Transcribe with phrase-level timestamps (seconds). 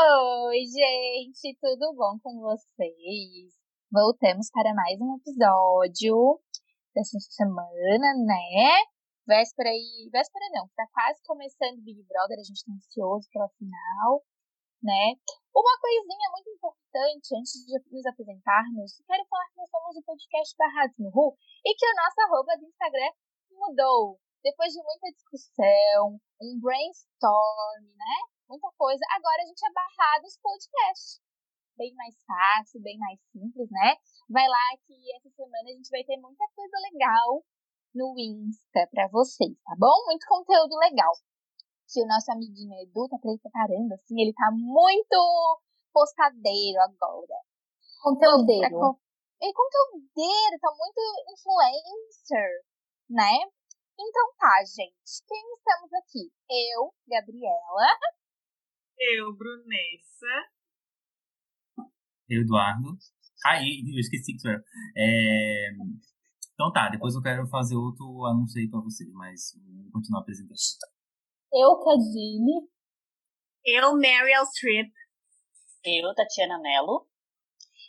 [0.00, 3.50] Oi, gente, tudo bom com vocês?
[3.90, 6.38] Voltamos para mais um episódio
[6.94, 8.78] dessa semana, né?
[9.26, 10.08] Véspera e.
[10.12, 14.22] Véspera não, tá quase começando Big Brother, a gente tá ansioso pela final,
[14.86, 15.18] né?
[15.50, 20.54] Uma coisinha muito importante antes de nos apresentarmos, quero falar que nós somos o podcast
[20.56, 21.36] Barrados no Ru
[21.66, 23.10] e que o nosso arroba do Instagram
[23.50, 24.20] mudou.
[24.44, 28.37] Depois de muita discussão, um brainstorm, né?
[28.48, 29.04] Muita coisa.
[29.12, 31.20] Agora a gente é barrados podcast.
[31.76, 33.94] Bem mais fácil, bem mais simples, né?
[34.28, 37.44] Vai lá que essa semana a gente vai ter muita coisa legal
[37.94, 40.04] no Insta pra vocês, tá bom?
[40.06, 41.12] Muito conteúdo legal.
[41.86, 45.60] Que o nosso amiguinho Edu tá preparando, assim, ele tá muito
[45.92, 47.38] postadeiro agora.
[48.02, 48.98] Conteúdeiro.
[49.40, 51.00] Ele conteúdeiro, tá muito
[51.32, 52.64] influencer,
[53.08, 53.38] né?
[53.98, 55.22] Então tá, gente.
[55.26, 56.30] Quem estamos aqui?
[56.50, 57.86] Eu, Gabriela.
[58.98, 60.26] Eu, Brunessa.
[62.28, 62.98] Eu, Eduardo.
[63.46, 64.62] Aí, eu esqueci que era.
[64.96, 65.70] É...
[66.52, 70.22] Então tá, depois eu quero fazer outro anúncio aí pra vocês, mas vamos continuar a
[70.22, 70.88] apresentação.
[71.52, 72.68] Eu, Cadine.
[73.64, 74.90] Eu, Meryl Streep.
[75.84, 77.06] Eu, Tatiana Mello.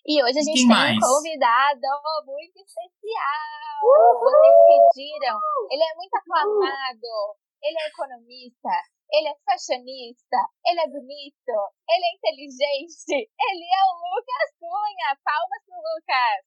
[0.05, 0.98] E hoje a gente Quem tem mais?
[0.98, 1.88] um convidado
[2.26, 3.81] muito especial.
[4.22, 4.55] Vocês
[4.94, 5.39] pediram.
[5.72, 7.38] Ele é muito aclamado.
[7.61, 8.70] Ele é economista.
[9.11, 10.38] Ele é fashionista.
[10.65, 11.55] Ele é bonito.
[11.89, 13.15] Ele é inteligente.
[13.17, 15.17] Ele é o Lucas Cunha.
[15.23, 16.41] Palmas pro Lucas.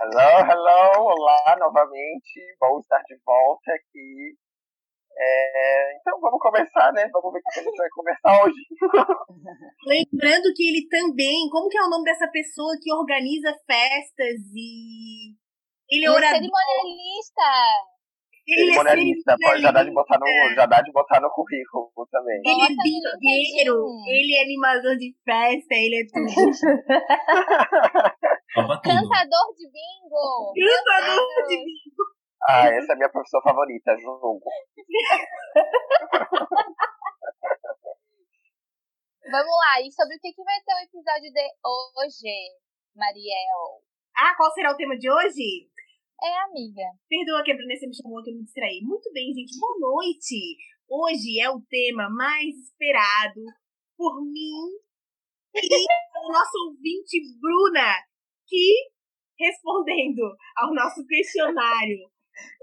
[0.00, 4.34] Hello, hello, olá novamente, bom estar de volta aqui.
[5.18, 7.06] É, então vamos começar, né?
[7.12, 8.56] Vamos ver o que a gente vai conversar hoje.
[9.84, 15.34] Lembrando que ele também, como que é o nome dessa pessoa que organiza festas e.
[15.90, 16.38] Ele é Ele é orador.
[16.38, 17.50] cerimonialista.
[18.50, 21.30] Ele é Cerimonialista, pode já dá de botar no, cerimonialista, já dá de botar no
[21.30, 22.42] currículo também.
[22.44, 23.70] Ele é LinkedIn.
[24.10, 26.26] ele é animador de festa, ele é tudo.
[28.82, 30.52] Cantador de bingo.
[30.58, 32.02] Cantador de bingo.
[32.42, 34.40] Ah, essa é a minha profissão favorita, jogo.
[39.30, 39.78] Vamos lá.
[39.80, 42.50] E sobre o que, que vai ser o episódio de hoje,
[42.96, 43.80] Mariel?
[44.16, 45.70] Ah, qual será o tema de hoje?
[46.22, 46.84] É amiga.
[47.08, 48.82] Perdoa que a Brunessa me chamou que eu me distraí.
[48.82, 49.58] Muito bem, gente.
[49.58, 50.58] Boa noite.
[50.86, 53.40] Hoje é o tema mais esperado
[53.96, 54.68] por mim
[55.54, 55.56] e
[56.28, 57.94] o nosso ouvinte Bruna,
[58.46, 58.90] que,
[59.38, 62.10] respondendo ao nosso questionário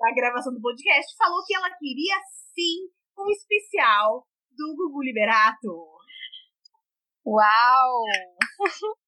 [0.02, 2.16] da gravação do podcast, falou que ela queria
[2.54, 5.74] sim um especial do Gugu Liberato.
[7.26, 8.04] Uau!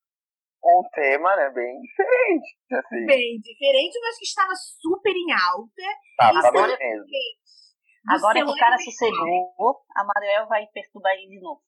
[0.62, 3.06] Um tema, né, bem diferente, assim.
[3.06, 5.84] Bem diferente, mas que estava super em alta.
[6.18, 7.06] Tá, tá é bem mesmo.
[8.10, 11.62] Agora que o cara sossegou, a Mariel vai perturbar ele de novo.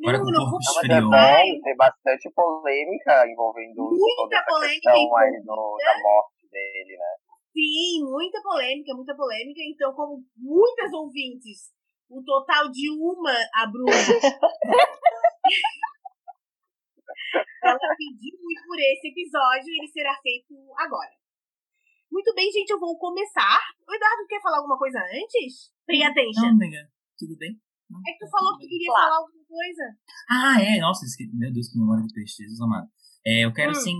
[0.00, 0.62] Agora Não, não vou é
[1.00, 7.16] bom, tem bastante polêmica envolvendo Muita polêmica questão aí no, da morte dele, né?
[7.52, 9.60] Sim, muita polêmica, muita polêmica.
[9.62, 11.70] Então, como muitas ouvintes,
[12.08, 13.92] o total de uma, a Bruna.
[17.62, 21.10] ela pediu muito por esse episódio e ele será feito agora.
[22.10, 23.58] Muito bem, gente, eu vou começar.
[23.88, 25.72] O Eduardo quer falar alguma coisa antes?
[25.86, 26.42] Pay attention.
[26.42, 26.88] Não, amiga,
[27.18, 27.58] tudo bem?
[27.88, 28.68] Não, É que tu tá falou que bem.
[28.68, 29.04] queria Claro.
[29.04, 29.82] falar alguma coisa.
[30.30, 32.88] Ah, é, nossa, meu Deus, que memória de peixe, Jesus amado.
[33.26, 33.76] É, eu quero, Hum.
[33.76, 33.96] assim,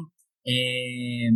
[0.46, 1.28] é,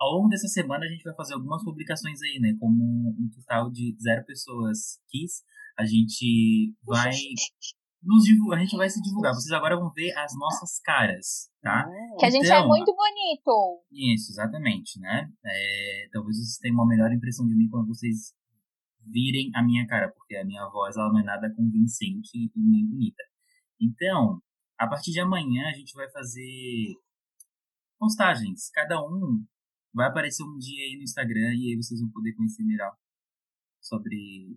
[0.00, 2.56] ao longo dessa semana a gente vai fazer algumas publicações aí, né?
[2.58, 5.42] Como um total de zero pessoas quis,
[5.78, 7.10] a gente vai
[8.04, 9.32] nos divulgar, a gente vai se divulgar.
[9.32, 11.88] Vocês agora vão ver as nossas caras, tá?
[12.18, 13.82] Que a gente é Então, muito bonito.
[13.90, 15.30] Isso, exatamente, né?
[15.44, 18.34] É, talvez vocês tenham uma melhor impressão de mim quando vocês
[19.06, 22.86] virem a minha cara, porque a minha voz ela não é nada convincente e nem
[22.86, 23.22] bonita.
[23.80, 24.40] Então,
[24.78, 26.94] a partir de amanhã a gente vai fazer
[27.98, 28.70] postagens.
[28.70, 29.44] Cada um
[29.92, 32.94] vai aparecer um dia aí no Instagram e aí vocês vão poder conhecer melhor
[33.80, 34.56] sobre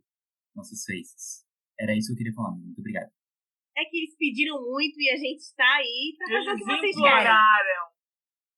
[0.55, 1.45] nossas faces.
[1.79, 2.51] Era isso que eu queria falar.
[2.51, 3.16] Muito obrigado.
[3.77, 6.95] É que eles pediram muito e a gente está aí pra fazer o que vocês
[6.97, 7.29] querem.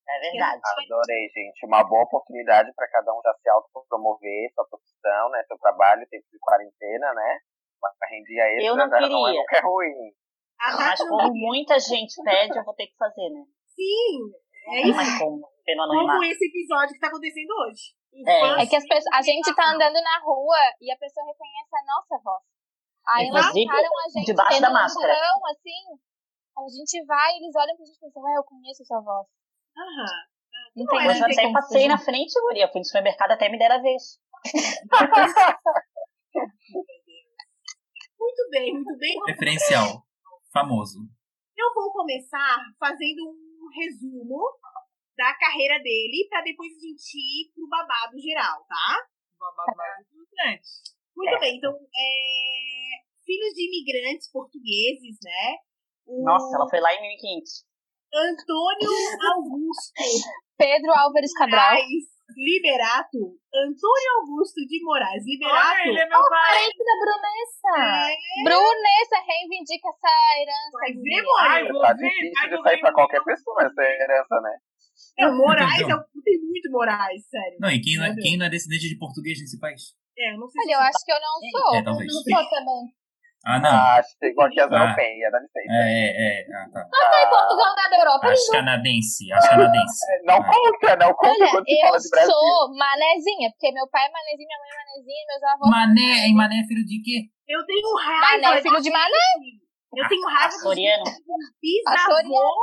[0.09, 0.61] É verdade.
[0.63, 1.65] Adorei, gente.
[1.67, 5.43] Uma boa oportunidade para cada um já se autopromover, sua profissão, né?
[5.45, 7.39] Seu trabalho, tempo de quarentena, né?
[7.77, 8.99] Uma rendinha extra, Eu não né?
[9.07, 9.45] não é queria.
[9.53, 10.11] é ruim.
[10.59, 11.47] A Mas Tati não como queria.
[11.47, 13.43] muita gente pede, eu vou ter que fazer, né?
[13.75, 14.33] Sim,
[14.75, 14.95] é isso.
[14.95, 17.95] mais como, pelo Como esse episódio que tá acontecendo hoje.
[18.25, 18.63] É.
[18.63, 21.85] É que as pessoas, a gente tá andando na rua e a pessoa reconhece a
[21.85, 22.43] nossa voz.
[23.11, 25.13] Aí eles Inclusive, param a gente debaixo da no máscara.
[25.13, 25.83] porão, assim.
[26.57, 29.27] A gente vai, eles olham pra gente e pensam, ué, eu conheço essa voz.
[29.77, 30.05] Aham.
[30.75, 32.67] Não Não, tem é, Mas eu não tem até passei na frente, guria.
[32.71, 34.19] Fui no supermercado até me deram a vez.
[38.19, 39.17] Muito bem, muito bem.
[39.27, 40.03] Referencial.
[40.51, 40.99] Famoso.
[41.57, 44.39] Eu vou começar fazendo um resumo
[45.17, 49.07] da carreira dele pra depois a gente ir pro babado geral, tá?
[49.35, 50.69] O babado mais importante.
[51.19, 52.89] Muito bem, então, é...
[53.25, 55.55] filhos de imigrantes portugueses, né?
[56.07, 57.65] O Nossa, ela foi lá em 1500.
[58.11, 58.89] Antônio
[59.35, 59.93] Augusto
[60.57, 61.73] Pedro Álvares Cabral.
[61.75, 63.17] Moraes Liberato.
[63.53, 65.81] Antônio Augusto de Moraes Liberato.
[65.89, 66.53] ele é meu pai.
[66.53, 68.09] Parente da Brunessa.
[68.09, 70.77] É, Brunessa reivindica essa herança.
[70.79, 71.49] Mãe.
[71.51, 74.57] Ai, vou Tá ver, difícil de sair pra qualquer pessoa essa herança, né?
[75.19, 75.97] Não, Moraes Então.
[75.97, 77.57] é o- tem muito Moraes, sério.
[77.59, 79.81] Não, e quem não, é, quem não é descendente de português nesse país?
[80.19, 81.75] É, eu não sei Olha, eu se acho que eu não sou.
[81.75, 82.07] É, talvez.
[82.13, 82.83] Não sou também.
[83.45, 83.69] Ah, não.
[83.71, 84.75] Ah, acho que é igual aqui as Ah.
[84.75, 85.71] europeias, dá licença.
[85.71, 86.45] É, é, é.
[86.59, 86.81] Ah, tá.
[86.91, 88.27] Tá em Portugal, na da Europa.
[88.27, 89.99] As canadense, as canadense.
[90.27, 90.43] Não Ah.
[90.43, 92.31] conta, não conta Olha, quando se eu fala de Brasil.
[92.35, 95.69] sou manezinha, porque meu pai é manezinho, minha mãe é manezinha, meus avós.
[95.71, 97.17] Mané, Mané é filho de quê?
[97.47, 98.47] Eu tenho raiva.
[98.49, 99.27] Mané, filho de Mané.
[99.95, 101.03] Eu tenho raiva do Açoriano.
[101.63, 102.53] bisavô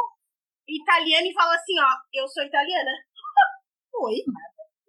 [0.69, 2.91] italiano e fala assim, ó, eu sou italiana.
[4.05, 4.17] Oi,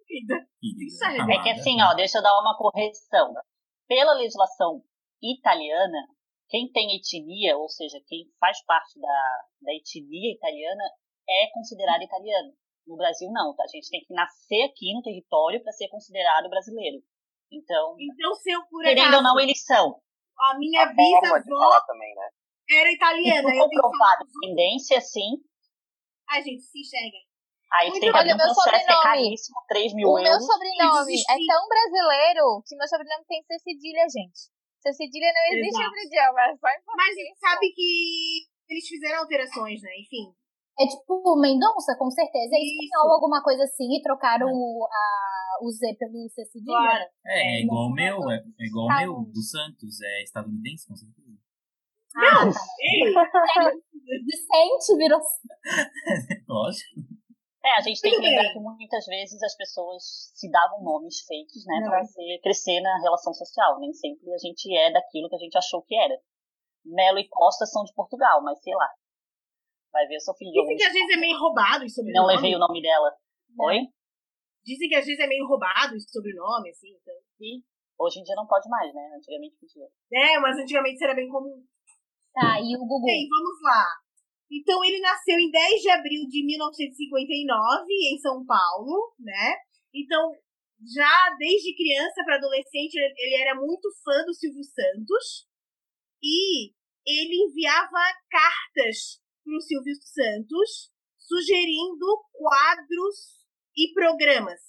[0.08, 0.34] vida.
[0.60, 1.32] Querida, Isso é- amada.
[1.32, 3.34] É que assim, ó, deixa eu dar uma correção.
[3.86, 4.82] Pela legislação
[5.22, 5.98] italiana,
[6.48, 10.84] quem tem etnia, ou seja, quem faz parte da, da etnia italiana,
[11.28, 12.52] é considerado italiano.
[12.86, 13.64] No Brasil, não, tá?
[13.64, 17.02] A gente tem que nascer aqui no território para ser considerado brasileiro.
[17.52, 20.00] Então, Então, se eu por querendo acaso, ou não, eles são.
[20.38, 22.28] a minha A bisavó também, né?
[22.70, 23.90] era E italiana, dos outros.
[24.26, 25.36] descendência, sim.
[26.30, 27.16] Ai, gente, se enxerga.
[27.72, 29.02] Aí Muito tem que um meu processo, é sobrenome.
[29.04, 30.46] caríssimo, 3 mil O meu euros.
[30.46, 31.32] sobrenome Existe.
[31.32, 34.40] é tão brasileiro que meu sobrenome tem C cedilha, gente.
[34.80, 35.84] C cedilha não existe Exato.
[35.84, 37.38] outro idioma, é só em Mas português.
[37.38, 37.88] sabe que
[38.72, 39.90] eles fizeram alterações, né?
[40.00, 40.32] Enfim.
[40.80, 42.54] É tipo Mendonça, com certeza.
[42.54, 46.72] É espanhol, alguma coisa assim, e trocaram o, a, o Z pelo C cedilha.
[46.72, 47.04] Claro.
[47.26, 50.86] É, é igual o meu, é, é igual o Tá meu, do Santos, é estadunidense,
[50.86, 51.36] com certeza.
[52.16, 52.60] Ah, tá.
[52.80, 53.12] Ei,
[54.24, 55.20] Vicente virou.
[56.48, 57.17] Lógico.
[57.64, 61.66] É, a gente tem que lembrar que muitas vezes as pessoas se davam nomes fakes,
[61.66, 61.90] né, Não.
[61.90, 63.80] pra você crescer na relação social.
[63.80, 66.14] Nem sempre a gente é daquilo que a gente achou que era.
[66.84, 68.88] Melo e Costa são de Portugal, mas sei lá.
[69.92, 72.06] Vai ver, eu sou filho de dizem que às vezes é meio roubado esse Não
[72.06, 72.34] sobrenome.
[72.36, 73.10] levei o nome dela.
[73.58, 73.78] Oi?
[74.64, 76.94] Dizem que às vezes é meio roubado esse sobrenome, assim.
[76.94, 77.14] Então.
[77.40, 77.62] E
[77.98, 79.10] hoje em dia não pode mais, né?
[79.16, 79.88] Antigamente podia.
[80.12, 81.64] É, mas antigamente isso era bem comum.
[82.32, 83.04] Tá, e o Gugu.
[83.06, 83.84] Bem, vamos lá.
[84.50, 87.84] Então, ele nasceu em 10 de abril de 1959,
[88.14, 89.54] em São Paulo, né?
[89.94, 90.32] Então,
[90.94, 95.46] já desde criança para adolescente, ele era muito fã do Silvio Santos.
[96.22, 96.72] E
[97.06, 98.00] ele enviava
[98.30, 103.44] cartas para o Silvio Santos, sugerindo quadros
[103.76, 104.60] e programas.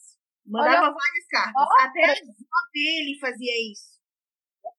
[0.46, 1.68] Mandava várias cartas.
[1.80, 3.99] Até a avó dele fazia isso.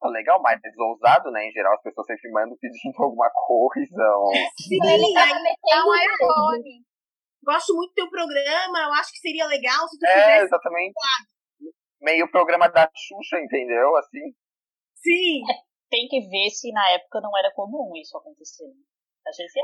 [0.00, 1.46] Tá legal, mas ousado, né?
[1.46, 4.04] Em geral, as pessoas sempre mandam pedindo alguma coisa.
[4.16, 4.32] Ou...
[4.56, 6.84] Sim, Ele aí tava É metendo um iPhone.
[7.44, 10.44] gosto muito do teu programa, eu acho que seria legal se tu É, fizesse.
[10.46, 10.94] exatamente.
[12.00, 13.94] Meio programa da Xuxa, entendeu?
[13.96, 14.32] Assim.
[14.96, 15.42] Sim,
[15.90, 18.64] Tem que ver se na época não era comum isso acontecer.
[19.36, 19.60] vezes é.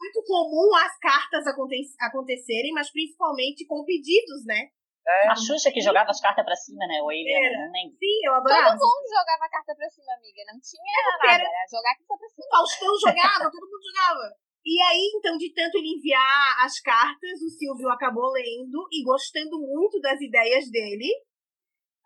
[0.00, 4.70] muito comum as cartas aconte- acontecerem, mas principalmente com pedidos, né?
[5.06, 6.98] É, A Xuxa que jogava as cartas pra cima, né?
[7.00, 7.62] Ou ele, Era.
[7.66, 7.94] não lembro.
[7.94, 8.74] Sim, eu Todo adorava.
[8.74, 10.42] mundo jogava carta pra cima, amiga.
[10.50, 11.42] Não tinha porque nada.
[11.42, 12.46] era- Era jogar carta pra cima.
[12.46, 14.26] O Faustão jogava, todo mundo jogava.
[14.66, 19.60] E aí, então, de tanto ele enviar as cartas, o Silvio acabou lendo e gostando
[19.62, 21.06] muito das ideias dele.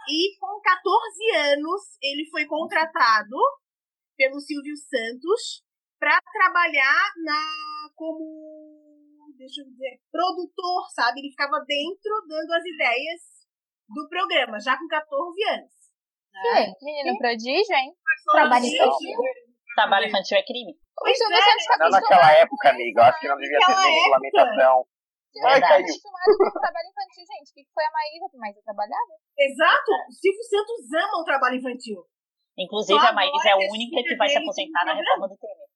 [0.08, 3.36] E com 14 anos, ele foi contratado
[4.16, 5.64] pelo Silvio Santos
[5.98, 8.79] para trabalhar na como
[9.40, 11.20] deixa eu dizer, produtor, sabe?
[11.24, 13.20] Ele ficava dentro dando as ideias
[13.88, 15.08] do programa, já com 14
[15.56, 15.72] anos.
[16.30, 16.76] Quê?
[16.84, 17.96] Menino prodígio, hein?
[18.30, 19.18] Trabalho Gente, infantil.
[19.74, 20.72] Trabalho infantil é crime.
[20.76, 23.00] O Silvio é, Santos tá não acostumado naquela época, amiga.
[23.00, 24.04] Eu acho que não devia ter Naquela nem época.
[24.04, 24.86] regulamentação.
[25.30, 25.86] Caiu.
[25.86, 27.50] com o trabalho infantil, gente.
[27.50, 28.26] O que que foi a Maísa?
[28.34, 29.14] Mas eu trabalhava.
[29.38, 29.90] Exato.
[30.08, 32.04] O Silvio Santos ama o trabalho infantil.
[32.58, 35.36] Inclusive, Só a Maísa é a que única que vai se aposentar na reforma do
[35.38, 35.70] Temer.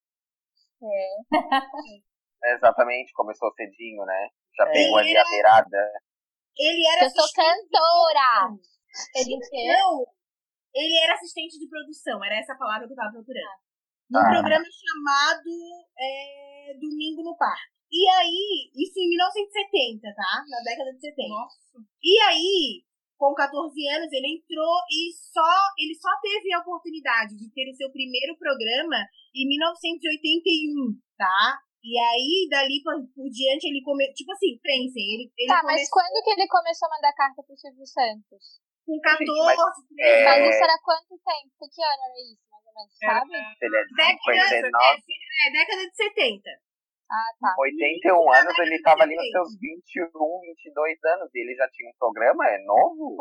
[2.45, 4.29] Exatamente, começou cedinho, né?
[4.57, 4.73] Já É.
[4.73, 5.79] pegou ali a beirada.
[6.57, 8.55] Ele era Eu sou assistente cantora.
[9.17, 9.67] Ele quê?
[9.73, 10.07] Não,
[10.75, 13.59] ele era assistente de produção, era essa a palavra que eu tava procurando.
[14.11, 14.31] Num Ah.
[14.31, 15.51] programa chamado
[15.99, 17.73] é, Domingo no Parque.
[17.91, 20.45] E aí, isso em 1970, tá?
[20.49, 21.31] Na década de 70.
[22.03, 22.83] E aí,
[23.17, 25.47] com 14 anos, ele entrou e só
[25.79, 28.97] ele só teve a oportunidade de ter o seu primeiro programa
[29.35, 31.59] em 1981, tá?
[31.85, 34.09] E aí, dali por, por diante, ele come...
[34.17, 37.43] Tipo assim, pensem, ele, ele Tá, mas começou quando que ele começou a mandar carta
[37.45, 38.65] pro Silvio Santos?
[38.85, 40.25] com 14, Gente, mas- 13 É.
[40.25, 41.61] Mas isso era quanto tempo?
[41.73, 43.33] Que ano era isso, mais ou menos sabe?
[43.33, 45.03] Ele é de Década, 59,
[45.41, 46.51] é, década de 70.
[47.11, 47.55] Ah, tá.
[47.61, 51.97] 81 anos, ele tava ali nos seus 21, 22 anos e ele já tinha um
[51.99, 53.15] programa, é novo?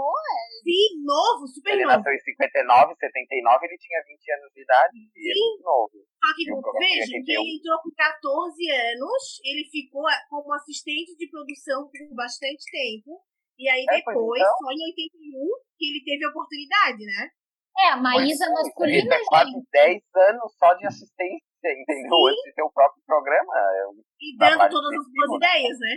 [0.64, 1.98] Sim, novo, super Ele novo.
[1.98, 5.96] nasceu em 59, 79, ele tinha 20 anos de idade e ele é muito novo.
[6.24, 7.44] Só que um vejam que 81.
[7.44, 13.20] ele entrou com 14 anos, ele ficou como assistente de produção por bastante tempo.
[13.60, 14.58] E aí É, pois depois, então.
[14.64, 15.46] só em 81,
[15.78, 17.30] que ele teve a oportunidade, né?
[17.78, 19.68] É, a Maísa Isso masculina, é quase gente.
[19.72, 20.02] 10
[20.34, 22.18] anos só de assistência, entendeu?
[22.18, 22.30] Sim.
[22.30, 23.54] Antes de ter o próprio programa.
[23.56, 23.84] É
[24.20, 25.38] E dando todas as né?
[25.38, 25.96] ideias, né?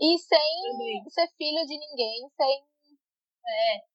[0.00, 1.02] E sem Também.
[1.08, 2.70] ser filho de ninguém, sem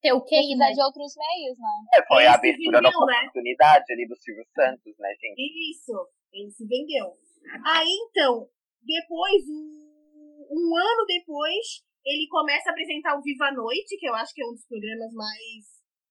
[0.01, 0.73] Ter o precisar né?
[0.73, 1.75] de outros meios, né?
[1.95, 2.95] É, foi Ele a abertura da né?
[2.95, 5.71] oportunidade ali do Silvio Santos, né, gente?
[5.71, 5.95] Isso,
[6.33, 7.13] ele se vendeu.
[7.65, 8.49] Aí então,
[8.81, 14.15] depois, um, um ano depois, ele começa a apresentar o Viva a Noite, que eu
[14.15, 15.63] acho que é um dos programas mais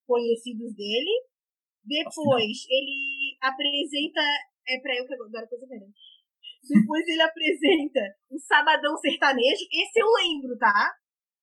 [0.06, 1.12] conhecidos dele.
[1.84, 4.22] Depois, ele apresenta.
[4.68, 5.88] É pra eu que agora coisa melhor.
[6.64, 9.64] Depois ele apresenta o Sabadão Sertanejo.
[9.70, 10.92] Esse eu lembro, tá?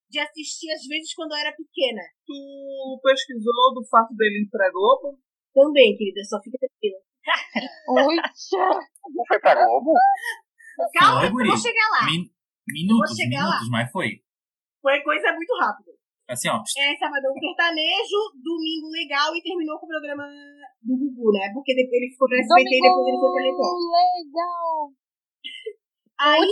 [0.10, 2.02] De assistir às vezes quando eu era pequena.
[2.26, 5.20] Tu pesquisou do fato dele ir pra Globo?
[5.54, 7.00] Também, querida, só fica tranquila.
[8.08, 9.94] Ui, Não foi pra Globo?
[10.94, 12.06] Calma, Foi, vou chegar lá.
[12.06, 12.32] Min-
[12.68, 14.24] minutos, Vou chegar minutos, mas foi.
[14.82, 15.91] Foi coisa muito rápida.
[16.32, 16.58] Assim, ó.
[16.64, 20.24] é Sabadão Sertanejo, Domingo Legal e terminou com o programa
[20.82, 21.52] do Gugu, né?
[21.54, 23.72] Porque depois ele ficou no SBT e depois ele foi pra Record.
[23.76, 24.92] Domingo legal.
[26.20, 26.48] Aí,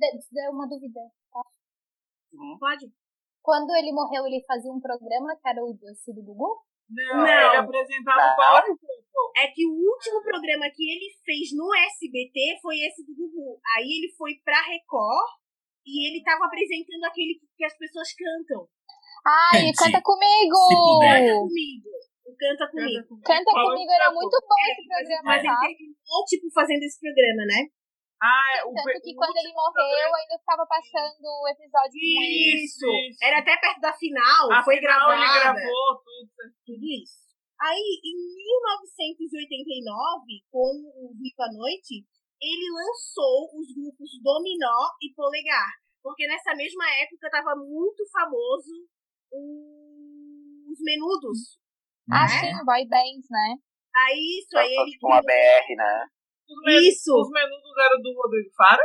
[0.00, 1.00] De- Deu uma dúvida.
[2.58, 2.86] pode?
[3.42, 6.62] Quando ele morreu, ele fazia um programa que era o doce do Gugu?
[6.90, 7.26] Não, Não.
[7.26, 8.32] ele apresentava Não.
[8.32, 8.64] o Power.
[9.36, 13.60] É que o último programa que ele fez no SBT foi esse do Gugu.
[13.76, 15.28] Aí ele foi pra Record
[15.86, 18.68] e ele tava apresentando aquele que as pessoas cantam.
[19.26, 20.56] Ai, Gente, canta comigo!
[21.00, 21.88] Canta comigo.
[22.24, 23.20] O Canta Comigo.
[23.20, 25.60] Canta comigo era muito bom É, esse programa, Mas ele tá?
[25.60, 27.68] terminou, tipo, fazendo esse programa, né?
[28.22, 31.98] Ah, é, o, Tanto que o quando ele morreu, ainda ficava passando o episódio.
[32.00, 32.86] Isso.
[32.86, 33.18] isso.
[33.24, 35.16] Era até perto da final, Afinal, foi gravada.
[35.16, 36.30] ele gravou tudo.
[36.64, 37.20] tudo isso.
[37.60, 42.04] Aí, em 1989, com o Viva a Noite,
[42.40, 45.68] ele lançou os grupos Dominó e Polegar.
[46.02, 48.88] Porque nessa mesma época tava muito famoso
[49.32, 51.58] os menudos.
[52.10, 52.40] Ah, né?
[52.40, 53.54] sim, boy bands, né?
[53.94, 54.98] Aí isso, aí ele.
[55.00, 56.06] Com a BR, né?
[56.50, 57.14] Os Isso.
[57.14, 58.82] Os menudos eram do Rodrigo Faro?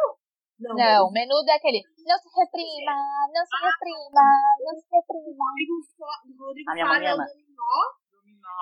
[0.60, 1.82] Não, Não, menudo é aquele.
[2.06, 2.94] Não se reprima,
[3.34, 4.24] não se reprima,
[4.62, 5.46] não se reprima.
[5.50, 7.18] Rodrigo, Fo- Rodrigo Faro é o.
[7.18, 7.76] Dominó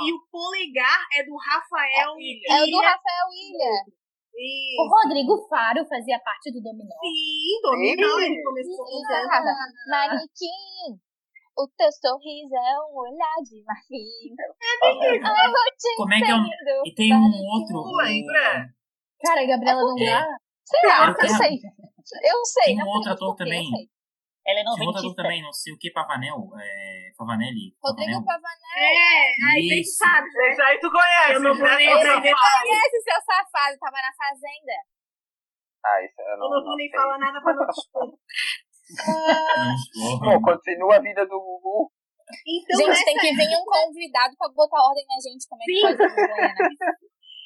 [0.02, 2.48] e o Polegar é do Rafael Ilha.
[2.50, 2.80] É o do.
[2.80, 3.74] Rafael Ilha.
[4.34, 4.82] Isso.
[4.82, 6.96] O Rodrigo Faro fazia parte do Dominó.
[7.04, 8.26] Sim, Dominó, Sim.
[8.26, 9.52] ele começou Isso, cantando.
[11.58, 14.36] O teu sorriso é um olhar de marfim.
[14.82, 17.84] Eu vou te Como é que é o- entender, E tem um outro.
[17.84, 18.70] Tu lembra?
[19.26, 20.26] Cara, a Gabriela não porque- dá.
[20.66, 21.30] Sei lá, o eu quê?
[21.30, 21.60] sei.
[22.24, 22.64] Eu sei.
[22.66, 23.68] Tem um não outro ator eu também.
[24.46, 26.50] Ela é Tinha outro também, não sei o que, Pavanel.
[26.60, 27.72] É, Pavanelli.
[27.82, 28.26] Rodrigo Pavanel.
[28.26, 28.76] Pavanel.
[28.76, 29.96] É, aí você Isso.
[29.96, 30.28] sabe?
[30.50, 31.64] Esse aí tu conhece, Eu não né?
[31.64, 32.30] aprender.
[32.36, 32.68] safado.
[32.68, 34.76] Conhece seu safado, tava na fazenda.
[35.86, 37.00] Ah, isso eu não, Eu não vou nem sei.
[37.00, 37.72] falar nada pra não te
[40.20, 41.92] Pô, continua a vida do Gugu.
[42.48, 45.46] Então, gente, nessa, tem que vir um convidado pra botar ordem na gente.
[45.48, 45.98] Como é que Sim.
[45.98, 46.68] vergonha, né?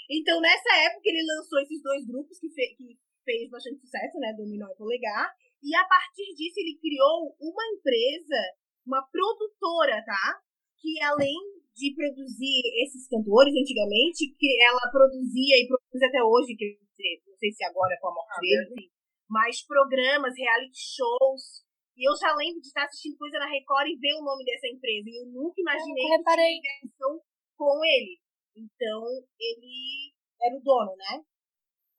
[0.10, 2.86] então, nessa época, ele lançou esses dois grupos que, fe- que
[3.26, 4.34] fez bastante sucesso, né?
[4.38, 5.28] Dominó e Polegar.
[5.64, 8.40] E a partir disso, ele criou uma empresa,
[8.86, 10.40] uma produtora, tá?
[10.80, 11.36] Que além
[11.76, 17.36] de produzir esses cantores antigamente, que ela produzia e produz até hoje, quer dizer, não
[17.38, 18.90] sei se agora com a morte Ah, dele,
[19.30, 21.64] mas programas, reality shows.
[21.98, 24.68] E eu já lembro de estar assistindo coisa na Record e ver o nome dessa
[24.68, 25.10] empresa.
[25.10, 26.56] E eu nunca imaginei nunca reparei.
[26.56, 27.22] que tinha ligação
[27.58, 28.22] com ele.
[28.56, 29.02] Então,
[29.40, 31.22] ele era o dono, né?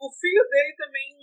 [0.01, 1.19] O filho dele também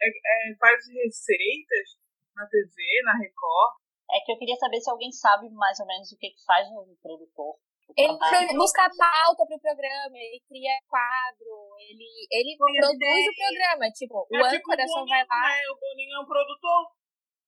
[0.00, 2.00] é, é, faz receitas
[2.34, 3.76] na TV, na Record.
[4.10, 6.66] É que eu queria saber se alguém sabe mais ou menos o que, que faz
[6.68, 7.60] um produtor.
[7.96, 13.34] Ele busca pauta pro programa, ele cria quadro, ele, ele produz o ideias.
[13.36, 13.84] programa.
[13.92, 15.62] Tipo, o É tipo âncora o só vai lá né?
[15.72, 16.82] O Boninho é um produtor.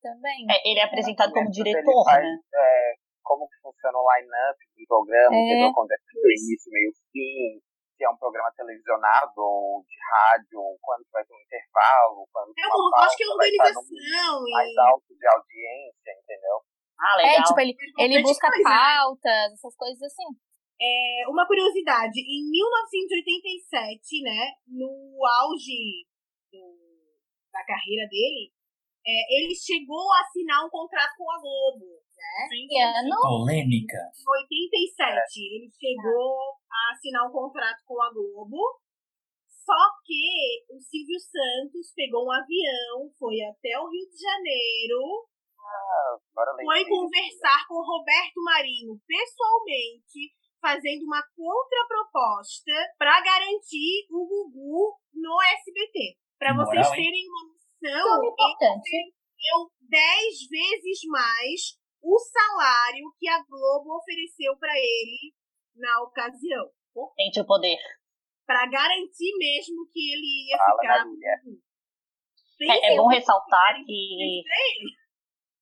[0.02, 0.40] também.
[0.48, 2.38] É, ele é apresentado como Ele diretor, faz, né?
[2.56, 5.40] é, como que funciona o line-up do programa, É.
[5.44, 5.72] entendeu?
[5.76, 7.60] Quando é do início, meio fim,
[7.94, 12.64] se é um programa televisionado ou de rádio, quando vai ter um intervalo, quando É
[12.66, 14.40] uma uma, acho que é no organização.
[14.56, 15.99] mais alto de audiência,
[17.00, 17.44] Ah, É, legal.
[17.48, 18.74] tipo, ele, ele busca coisa, né?
[18.76, 20.28] pautas, essas coisas assim.
[20.80, 24.88] É, uma curiosidade, em 1987, né, no
[25.40, 26.06] auge
[26.52, 26.78] do-
[27.52, 28.52] da carreira dele,
[29.06, 29.12] é,
[29.44, 32.00] ele chegou a assinar um contrato com a Globo,
[32.48, 33.16] Sim, Que ano?
[33.22, 33.96] Polêmica.
[33.96, 36.36] Em 87, ele chegou
[36.70, 38.78] a assinar um contrato com a Globo.
[39.48, 45.26] Só que o Silvio Santos pegou um avião, foi até o Rio de Janeiro.
[46.64, 55.40] Foi conversar com o Roberto Marinho pessoalmente, fazendo uma contraproposta para garantir o Gugu no
[55.42, 56.16] SBT.
[56.38, 58.90] Para vocês moral, terem uma noção, importante.
[59.36, 65.34] deu 10 vezes mais o salário que a Globo ofereceu para ele
[65.76, 66.70] na ocasião.
[67.16, 67.78] Sente o poder.
[68.46, 71.04] Para garantir mesmo que ele ia Fala, ficar.
[72.62, 74.42] É, é bom ressaltar que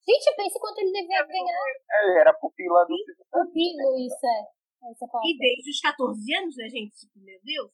[0.09, 1.65] Gente, pense quanto ele devia ganhar.
[1.93, 3.53] É, Ele era pupila do Silvio O Santos.
[3.53, 4.41] Pilo, isso é.
[4.89, 5.29] Essa palavra.
[5.29, 6.97] E desde os 14 anos, né, gente?
[6.97, 7.73] Tipo, meu Deus.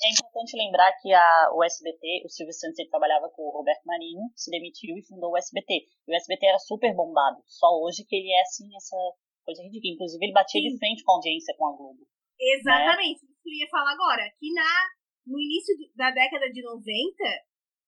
[0.00, 3.84] é importante lembrar que a, o SBT, o Silvio Santos ele trabalhava com o Roberto
[3.84, 5.84] Marinho, se demitiu e fundou o SBT.
[6.08, 7.42] E o SBT era super bombado.
[7.44, 8.96] Só hoje que ele é assim, essa
[9.44, 9.92] coisa ridícula.
[9.92, 10.78] Inclusive, ele batia de Sim.
[10.78, 12.00] frente com a audiência com a Globo.
[12.40, 14.24] Exatamente, isso que eu ia falar agora.
[14.40, 14.88] Que na,
[15.26, 17.22] no início da década de 90,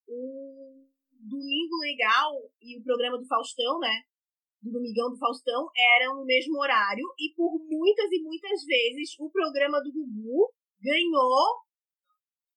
[0.08, 0.84] o
[1.24, 4.02] Domingo Legal e o programa do Faustão, né?
[4.62, 7.04] Do Domingão do Faustão, eram no mesmo horário.
[7.18, 11.64] E por muitas e muitas vezes o programa do Gugu ganhou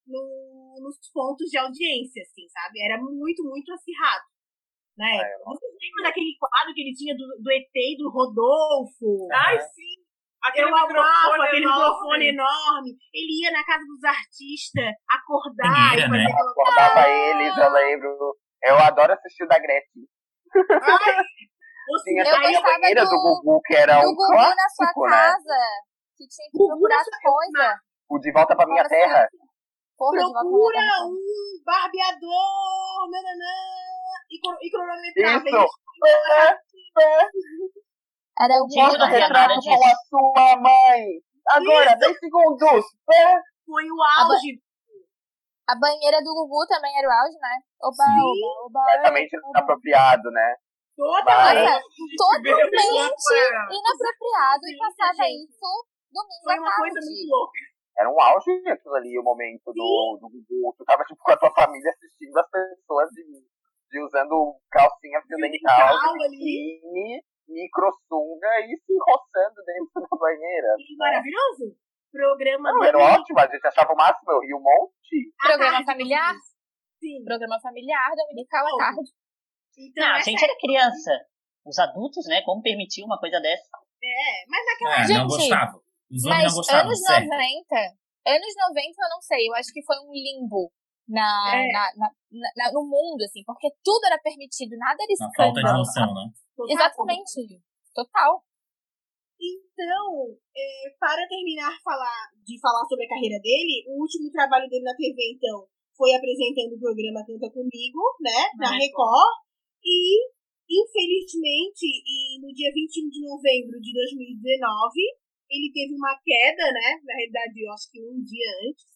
[0.06, 2.80] no- nos pontos de audiência, assim, sabe?
[2.82, 4.24] Era muito, muito acirrado.
[4.98, 9.28] Eu Vocês lembram daquele quadro que ele tinha do, do ET e do Rodolfo?
[9.32, 10.02] Ai, sim.
[10.42, 11.84] Aquele Eu amava microfone aquele enorme.
[11.84, 12.90] microfone enorme.
[13.12, 16.30] Ele ia na casa dos artistas acordar Peneira, e fazer né?
[16.32, 18.36] aquela Acordava eles, eu lembro.
[18.62, 20.02] Eu adoro assistir o da Gretchen.
[21.90, 24.92] Ou Tinha também a gostava banheira do, do- Gugu, que era um Gugu na sua
[24.92, 25.10] clássico, né?
[25.10, 25.58] casa.
[26.16, 27.76] Que tinha que Gugu procurar na as coisas.
[28.10, 29.28] O De Volta pra Minha Fala Terra.
[29.96, 31.16] Porra, de volta procura um
[31.64, 33.56] barbeador, nananã,
[34.30, 35.44] e, cro- e cronometrava.
[35.48, 35.68] Isso.
[38.40, 41.04] Era o Gente, Mostra o retrato com a sua mãe.
[41.48, 42.84] Agora, 10 segundos.
[43.66, 44.60] Foi o auge.
[45.68, 47.60] A banheira do Gugu também era o auge, né?
[47.82, 48.20] Oba, Sim.
[48.24, 48.80] oba, oba.
[48.80, 49.48] Completamente oba.
[49.52, 50.56] inapropriado, né?
[50.96, 51.62] Totalmente.
[51.62, 51.82] Nossa,
[52.16, 52.88] totalmente
[53.68, 55.44] inapropriado e Sim, passava gente.
[55.44, 55.70] isso
[56.10, 57.06] domingo Foi à uma coisa tarde.
[57.12, 57.60] muito louca.
[57.98, 60.74] Era um auge aquilo ali, o momento do, do Gugu.
[60.78, 63.22] Tu tava tipo com a tua família assistindo as pessoas de,
[63.90, 65.98] de usando calcinha fio dental,
[66.30, 70.74] biquíni, micro sunga e se roçando dentro da banheira.
[70.78, 71.76] E maravilhoso.
[72.12, 75.32] Programa Não, era ótimo, a gente achava o máximo, eu ri um monte.
[75.40, 76.34] à Programa tarde, familiar?
[77.00, 77.24] Sim.
[77.24, 79.10] Programa familiar, dominical à tarde.
[79.78, 81.10] Então, Não, a gente era criança.
[81.64, 82.40] Os adultos, né?
[82.42, 83.68] Como permitir uma coisa dessa?
[84.02, 84.44] é.
[84.48, 85.76] Mas naquela Ah, não Gente, gostava.
[86.10, 87.28] Os homens Mas não gostavam, anos certo?
[87.28, 87.76] 90,
[88.26, 90.72] anos 90 eu não sei, eu acho que foi um limbo
[91.06, 91.68] na, É.
[91.72, 92.14] na, na-
[92.56, 95.78] na- no mundo, assim, porque tudo era permitido, nada era Uma falta de escândalo.
[95.78, 96.24] noção, né?
[96.56, 97.62] total- Exatamente.
[97.94, 98.42] Total.
[99.38, 104.82] Então, é, para terminar falar, de falar sobre a carreira dele, o último trabalho dele
[104.82, 109.46] na TV, então, foi apresentando o programa Canta Comigo, né, na Na Record.
[109.82, 110.26] E,
[110.66, 114.58] infelizmente, e no dia 21 de novembro de 2019,
[115.50, 118.86] ele teve uma queda, né, na realidade, eu acho que um dia antes,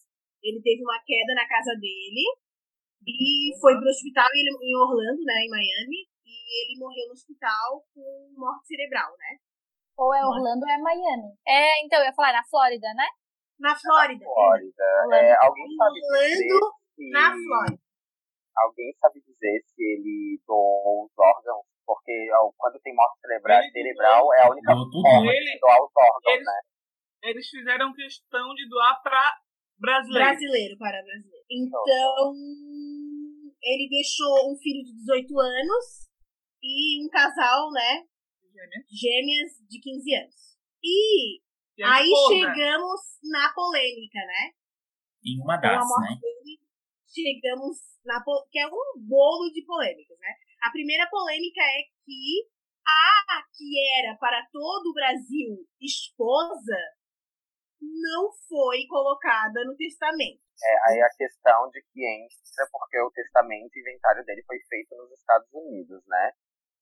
[0.43, 2.23] ele teve uma queda na casa dele
[3.07, 7.83] e foi pro hospital ele, em Orlando, né, em Miami, e ele morreu no hospital
[7.93, 9.39] com morte cerebral, né?
[9.97, 11.29] Ou é Orlando ou é Miami.
[11.47, 13.05] É, então, eu ia falar na Flórida, né?
[13.59, 14.25] Na Flórida.
[14.25, 14.83] Flórida.
[15.13, 16.37] É, alguém sabe Orlando, dizer
[16.95, 17.09] se...
[17.11, 17.83] na Flórida.
[18.57, 21.65] Alguém sabe dizer se ele doou os órgãos?
[21.85, 25.39] Porque ó, quando tem morte cerebral, Ele cerebral é a única forma né?
[25.39, 26.59] de doar os órgãos, Ele- né?
[27.23, 29.33] Eles fizeram questão de doar pra
[29.79, 30.27] brasileiros.
[30.29, 31.45] Brasileiro para brasileiro.
[31.49, 32.33] Então,
[33.61, 35.85] ele deixou um filho de 18 anos
[36.61, 38.03] e um casal, né?
[38.53, 38.85] Gêmea.
[38.89, 40.35] Gêmeas de 15 anos.
[40.83, 41.41] E
[41.77, 42.33] E aí esposa.
[42.33, 44.53] chegamos na polêmica, né?
[45.25, 46.19] Em uma das, né?
[46.21, 46.59] dele,
[47.07, 50.35] chegamos na que é um bolo de polêmicas, né?
[50.61, 52.47] A primeira polêmica é que
[52.85, 56.77] a que era para todo o Brasil esposa
[57.81, 60.41] não foi colocada no testamento.
[60.63, 64.95] É, aí a questão de que entra porque o testamento e inventário dele foi feito
[64.95, 66.31] nos Estados Unidos, né?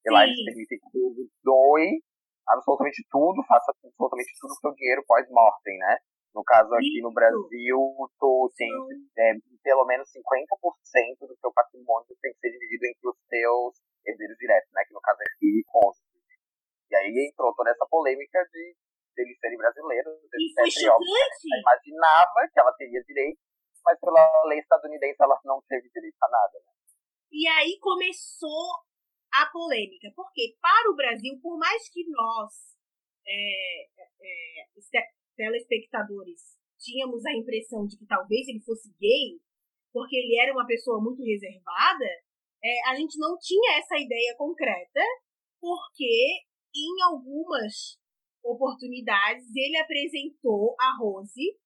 [0.05, 2.01] E lá eles permitem que tu doe
[2.47, 5.97] absolutamente tudo, faça absolutamente tudo com seu dinheiro pós-mortem, né?
[6.33, 7.15] No caso aqui no Isso.
[7.15, 7.79] Brasil,
[8.17, 8.71] tu tem
[9.19, 9.33] é,
[9.63, 14.71] pelo menos 50% do seu patrimônio tem que ser dividido entre os teus herdeiros diretos,
[14.73, 14.81] né?
[14.87, 16.07] Que no caso é filho e cônjuge.
[16.89, 18.75] E aí entrou toda essa polêmica de
[19.17, 20.81] eles serem brasileiros, etc.
[20.81, 21.47] E, óbvio, chocante.
[21.51, 23.39] ela imaginava que ela teria direito,
[23.83, 26.59] mas pela lei estadunidense ela não teve direito a nada.
[26.65, 26.71] Né?
[27.31, 28.81] E aí começou
[29.34, 30.12] a polêmica.
[30.15, 32.54] Porque para o Brasil, por mais que nós,
[33.26, 39.39] é, é, este- telespectadores, tínhamos a impressão de que talvez ele fosse gay,
[39.94, 42.06] porque ele era uma pessoa muito reservada,
[42.63, 45.02] é, a gente não tinha essa ideia concreta,
[45.60, 46.41] porque
[46.76, 47.98] em algumas
[48.44, 51.58] oportunidades ele apresentou a Rose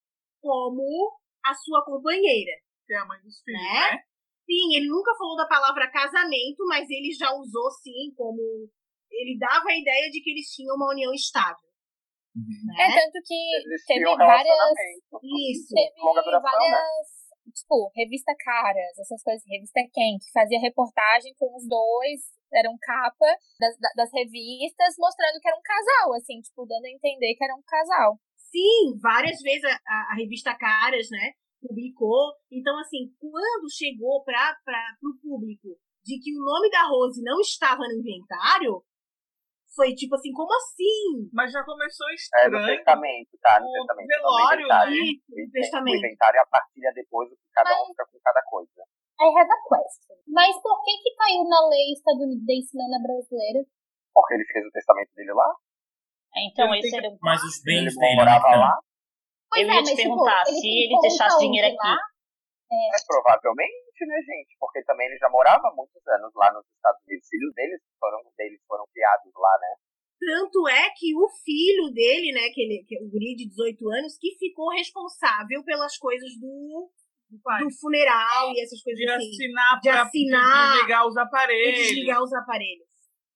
[0.41, 2.51] como a sua companheira.
[2.85, 3.91] Que é a mãe dos filhos, Né?
[3.91, 4.03] né?
[4.45, 8.69] Sim, ele nunca falou da palavra casamento, mas ele já usou sim como
[9.11, 11.65] ele dava a ideia de que eles tinham uma união estável.
[12.35, 12.73] Uhum.
[12.77, 12.95] É, Né?
[12.99, 14.53] tanto que Existia teve um várias.
[15.23, 15.73] Isso.
[15.73, 16.41] Teve duração, né?
[16.41, 17.25] várias.
[17.55, 23.29] Tipo, revista Caras, essas coisas, revista Quem, que fazia reportagem com os dois, eram capa
[23.59, 27.43] das, da- das revistas, mostrando que era um casal, assim, tipo, dando a entender que
[27.43, 28.17] era um casal.
[28.49, 31.33] Sim, várias vezes a, a- a revista Caras, né,
[31.67, 32.33] publicou.
[32.51, 34.55] Então, assim, quando chegou para
[35.03, 38.83] o público de que o nome da Rose não estava no inventário,
[39.75, 41.27] foi tipo assim, como assim?
[41.33, 42.77] Mas já começou É no estranho.
[42.77, 43.59] testamento, tá?
[43.59, 44.07] No O testamento.
[44.07, 44.91] velório, no inventário.
[44.91, 45.03] né?
[45.03, 48.19] Isso, O no O inventário é a partilha depois do que cada um fica com
[48.23, 48.81] cada coisa.
[49.19, 50.15] I have a question.
[50.27, 53.63] Mas por que que caiu na lei estadunidense não na brasileira?
[54.13, 55.49] Porque ele fez o testamento dele lá,
[56.37, 58.55] Então, esse era Mas os bens dele, morava né?
[58.57, 58.79] lá,
[59.49, 61.87] Pois Eu é, ia te mas, tipo, perguntar, ele se ele conta deixasse dinheiro aqui.
[61.87, 61.97] lá?
[62.71, 64.55] é, provavelmente, né, gente?
[64.59, 67.23] Porque também ele já morava muitos anos lá nos Estados Unidos.
[67.23, 69.71] Os filhos deles foram, deles foram criados lá, né?
[70.19, 73.89] Tanto é que o filho dele, né, que, ele, que é o guri de 18
[73.91, 76.89] anos, que ficou responsável pelas coisas do,
[77.29, 79.29] do funeral e essas coisas De assim.
[79.29, 80.71] assinar De pra assinar.
[80.73, 81.79] desligar os E aparelhos.
[81.79, 82.87] desligar os aparelhos.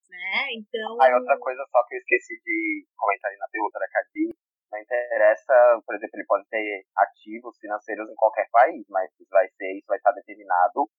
[0.09, 0.47] Né?
[0.57, 1.01] Então.
[1.01, 4.33] Aí outra coisa só que eu esqueci de comentar ali na pergunta da Cadi,
[4.71, 5.53] não interessa,
[5.85, 9.87] por exemplo, ele pode ter ativos financeiros em qualquer país, mas isso vai ser, isso
[9.87, 10.89] vai estar determinado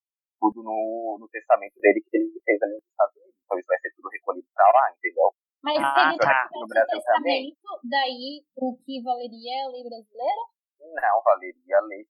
[0.40, 3.34] tudo no, no testamento dele que ele fez ali nos Estados Unidos.
[3.44, 5.28] Então isso vai ser tudo recolhido pra lá, entendeu?
[5.62, 6.48] Mas Ah, se ele tá.
[6.52, 7.50] No Brasil também.
[7.52, 10.42] testamento, daí o que valeria é a lei brasileira?
[10.80, 12.06] Não, valeria a lei.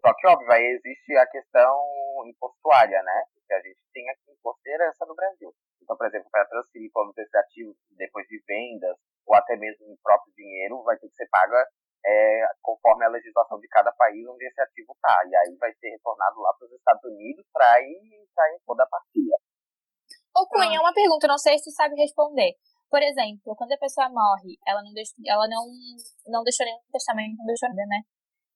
[0.00, 1.76] Só que, óbvio, aí existe a questão
[2.26, 3.24] impostuária, né?
[3.34, 5.52] Porque a gente tem aqui imposto de herança no Brasil.
[5.82, 8.96] Então, por exemplo, para transferir todos esses ativos depois de vendas,
[9.26, 11.66] ou até mesmo em próprio dinheiro, vai ter que ser paga
[12.04, 15.16] é, conforme a legislação de cada país onde esse ativo está.
[15.26, 18.88] E aí vai ser retornado lá para os Estados Unidos para aí sair toda a
[18.88, 19.36] partilha.
[20.36, 22.52] Ô, Cunha, uma pergunta, não sei se tu sabe responder.
[22.90, 25.66] Por exemplo, quando a pessoa morre, ela não deixou, ela não,
[26.26, 28.00] não deixou nenhum testamento, não deixou nada, né?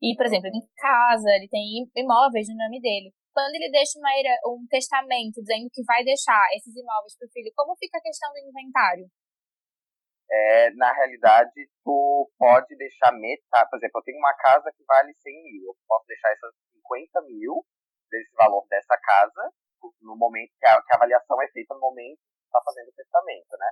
[0.03, 3.11] E, por exemplo, ele tem casa, ele tem imóveis no nome dele.
[3.35, 4.11] Quando ele deixa uma,
[4.47, 8.39] um testamento dizendo que vai deixar esses imóveis pro filho, como fica a questão do
[8.39, 9.07] inventário?
[10.31, 13.71] É, na realidade, tu pode deixar metade.
[13.71, 15.65] Por exemplo, eu tenho uma casa que vale 100 mil.
[15.69, 17.65] Eu posso deixar essas 50 mil
[18.11, 19.53] desse valor dessa casa
[20.03, 22.93] no momento que a, que a avaliação é feita no momento que está fazendo o
[22.93, 23.71] testamento, né?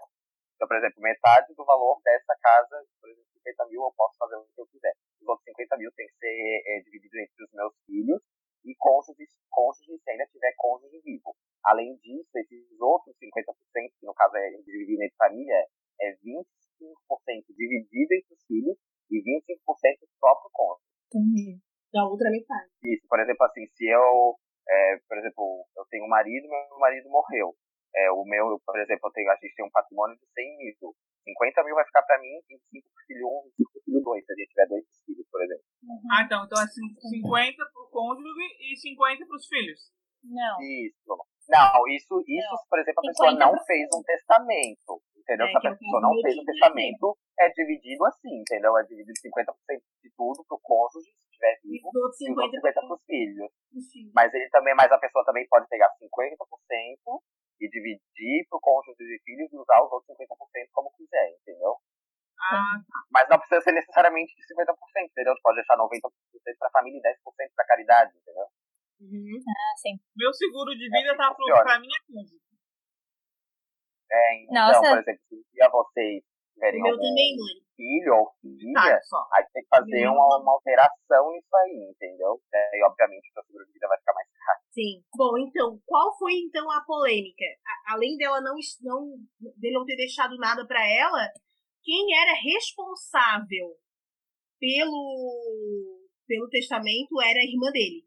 [0.55, 4.37] Então, por exemplo, metade do valor dessa casa, por exemplo, 50 mil, eu posso fazer
[4.37, 4.93] o que eu quiser.
[5.21, 8.23] Os outros 50 mil tem que ser é, dividido entre os meus filhos
[8.65, 11.37] e cônjuges, cônjuges se ainda tiver cônjuge vivo.
[11.65, 13.53] Além disso, esses outros 50%,
[14.01, 15.67] que no caso é dividido entre família,
[16.01, 18.77] é 25% dividido entre os filhos
[19.11, 21.61] e 25% só pro cônjuge.
[21.93, 22.69] Da outra metade.
[22.85, 24.37] Isso, por exemplo, assim, se eu,
[24.69, 27.55] é, por exemplo, eu tenho um marido, meu marido morreu.
[27.95, 30.95] É, o meu, por exemplo, eu tenho, a gente tem um patrimônio de 100 mil.
[31.25, 34.33] 50 mil vai ficar pra mim, 25 pro filho 1, 25 pro filho 2, se
[34.33, 35.65] a gente tiver dois filhos, por exemplo.
[36.13, 39.81] Ah, então, então é cin- 50 pro cônjuge e 50 pros filhos.
[40.23, 40.61] Não.
[40.61, 41.17] Isso.
[41.49, 45.03] Não, isso, isso por exemplo, a pessoa 50 não fez um testamento.
[45.27, 45.47] Entendeu?
[45.47, 47.07] É, Se a é o pessoa não fez um tio, testamento,
[47.41, 48.79] é dividido assim, entendeu?
[48.79, 52.47] É dividido 50% de tudo pro cônjuge, se estiver E vivo, e os outros 50
[52.63, 53.51] 50% pros filhos.
[53.91, 54.13] filhos.
[54.15, 56.07] Mas ele também, mas a pessoa também pode pegar 50%
[57.59, 61.75] e dividir pro cônjuge de filhos e usar os outros 50% como quiser, entendeu?
[62.39, 62.79] Ah,
[63.11, 65.35] Mas não precisa ser necessariamente de 50%, entendeu?
[65.35, 66.07] Tu pode deixar 90%
[66.59, 67.19] pra família e 10%
[67.57, 68.47] pra caridade, entendeu?
[69.01, 69.41] Uhum.
[69.49, 69.99] Ah, sim.
[70.15, 72.46] meu seguro de vida tá pro, pra minha cônjuge.
[74.11, 74.89] É, então, Nossa.
[74.91, 76.23] por exemplo, se um dia vocês
[76.55, 77.37] tiverem algum também,
[77.77, 79.17] filho ou filha, Tá, só.
[79.35, 82.41] aí tem que fazer uma, uma alteração nisso aí, entendeu?
[82.55, 84.61] E obviamente o seu seguro de vida vai ficar mais caro.
[84.71, 85.03] Sim.
[85.17, 87.45] Bom, então, qual foi então a polêmica?
[87.67, 89.17] A- além dela não, não
[89.57, 91.29] dele não ter deixado nada pra ela,
[91.83, 93.77] quem era responsável
[94.59, 98.05] pelo pelo testamento era a irmã dele.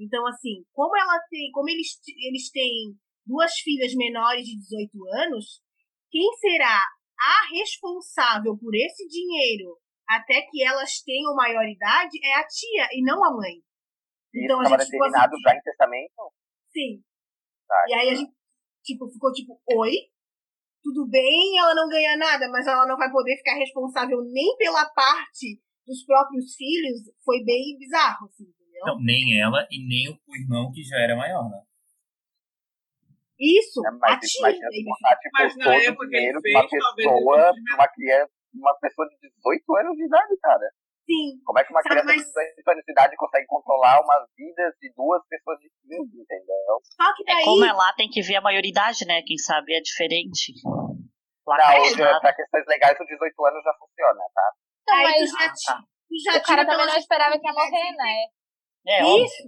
[0.00, 4.90] Então, assim, como ela tem, como eles, eles têm duas filhas menores de 18
[5.24, 5.62] anos,
[6.10, 6.84] quem será
[7.20, 13.24] a responsável por esse dinheiro até que elas tenham maioridade é a tia e não
[13.24, 13.54] a mãe.
[14.34, 16.32] Isso Então, a gente ficou assim, já em testamento?
[16.72, 17.02] Sim.
[17.66, 18.32] Tá, E aí a gente,
[18.82, 19.94] Tipo, ficou tipo, oi?
[20.82, 24.84] Tudo bem, ela não ganha nada, mas ela não vai poder ficar responsável nem pela
[24.90, 26.98] parte dos próprios filhos.
[27.24, 28.82] Foi bem bizarro, assim, entendeu?
[28.86, 31.62] Não, nem ela e nem o irmão que já era maior, né?
[33.42, 37.52] Isso, É, mas ele- tu botar, tipo, Mas na época que ele fez, uma pessoa,
[37.74, 40.70] uma criança, uma pessoa de 18 anos de idade, cara.
[41.02, 44.00] Sim, Como é que uma Sabe, criança mas- de 18 anos de idade consegue controlar
[44.00, 46.78] uma vida de duas pessoas de 15, entendeu?
[46.94, 47.44] só que É daí.
[47.44, 49.20] como é lá, tem que ver a maioridade, né?
[49.26, 50.52] Quem sabe é diferente.
[51.44, 54.52] Lá Não, pra questões legais, o 18 anos já funciona, tá?
[54.86, 55.84] Não, aí tu mas já, Ah, tá.
[56.24, 58.14] já o cara também não esperava que ia morrer, né?
[58.86, 59.24] É, óbvio.
[59.26, 59.42] Isso,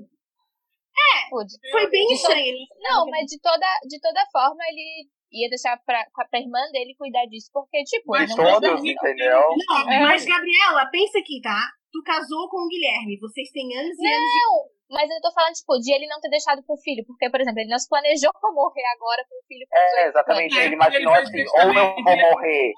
[1.46, 2.38] de- foi bem De estranho.
[2.46, 6.94] Ele Não, mas de toda, de toda forma ele ia deixar pra, pra irmã dele
[6.96, 9.40] cuidar disso, porque, tipo, Mas não todos, entendeu?
[9.68, 10.00] Não, É.
[10.00, 11.60] mas Gabriela, pensa aqui, tá?
[11.92, 14.73] Tu casou com o Guilherme, vocês têm anos e anos de.
[14.90, 17.56] Mas eu tô falando, tipo, de ele não ter deixado pro filho, porque, por exemplo,
[17.58, 20.52] ele não se planejou pra morrer agora com o filho com É, 18 exatamente.
[20.60, 22.72] Ele imaginou assim, ou eu vou morrer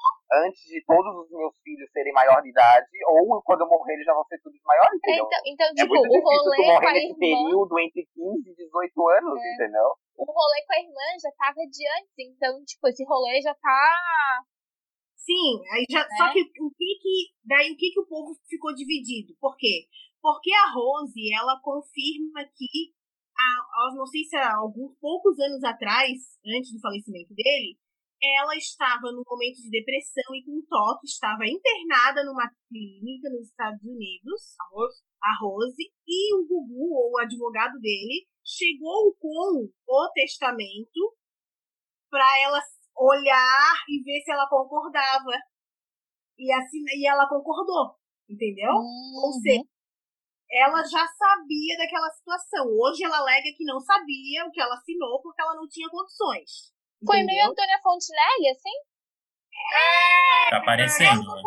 [0.47, 4.07] antes de todos os meus filhos serem maior de idade, ou quando eu morrer eles
[4.07, 5.27] já vão ser todos maiores, entendeu?
[5.27, 7.75] Então, então, É tipo, muito o difícil tu rolê com morrer a nesse irmã, período
[7.81, 9.55] entre 15 e 18 anos, É.
[9.55, 9.89] entendeu?
[10.17, 13.83] o rolê com a irmã já tava de antes, então, tipo, esse rolê já tá...
[15.27, 16.07] Sim, aí já.
[16.07, 16.17] Né?
[16.17, 17.17] Só que o que que.
[17.45, 19.35] Daí o que que o povo ficou dividido?
[19.41, 19.83] Por quê?
[20.27, 22.91] Porque a Rose, ela confirma que,
[23.39, 26.11] há, não sei se há alguns poucos anos atrás,
[26.43, 27.79] antes do falecimento dele,
[28.21, 33.79] ela estava num momento de depressão e com toque, estava internada numa clínica nos Estados
[33.85, 34.59] Unidos.
[34.67, 34.95] Arroz?
[35.23, 41.15] a Rose, e o Gugu, ou o advogado dele, chegou com o testamento
[42.11, 42.59] para ela
[42.99, 45.39] olhar e ver se ela concordava.
[46.37, 47.95] E, assim, e ela concordou,
[48.29, 48.71] entendeu?
[48.75, 49.41] Ou Uhum.
[49.41, 49.76] seja,
[50.51, 52.67] ela já sabia daquela situação.
[52.81, 56.73] Hoje ela alega que não sabia o que ela assinou porque ela não tinha condições.
[57.05, 57.35] Foi entendeu?
[57.37, 58.77] meio Antônia Fontinelli, assim?
[60.51, 61.43] Tá É aparecendo, uma né?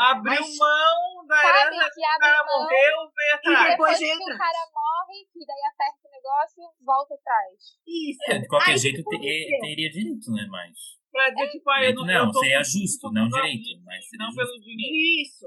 [0.00, 4.04] Abriu mas- mão da herança, Que o abre cara mão, morreu, veio E depois que
[4.04, 4.38] o atrás.
[4.38, 7.54] cara morre, que daí aperta o negócio, volta atrás.
[7.86, 8.18] Isso.
[8.28, 9.60] É, de qualquer Aí, jeito, o que te- aconteceu?
[9.60, 10.46] teria direito, né?
[10.50, 10.72] Mas.
[11.10, 14.32] Pra dizer, tipo, ah, eu não, não, tô seria justo, não direito, mas seria Não
[14.32, 14.46] justo.
[14.50, 15.22] pelo dinheiro.
[15.22, 15.46] Isso.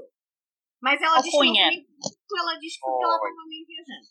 [0.80, 3.30] Mas ela Ô, diz que ela diz que ela Oi.
[3.30, 4.06] tava meio viajando.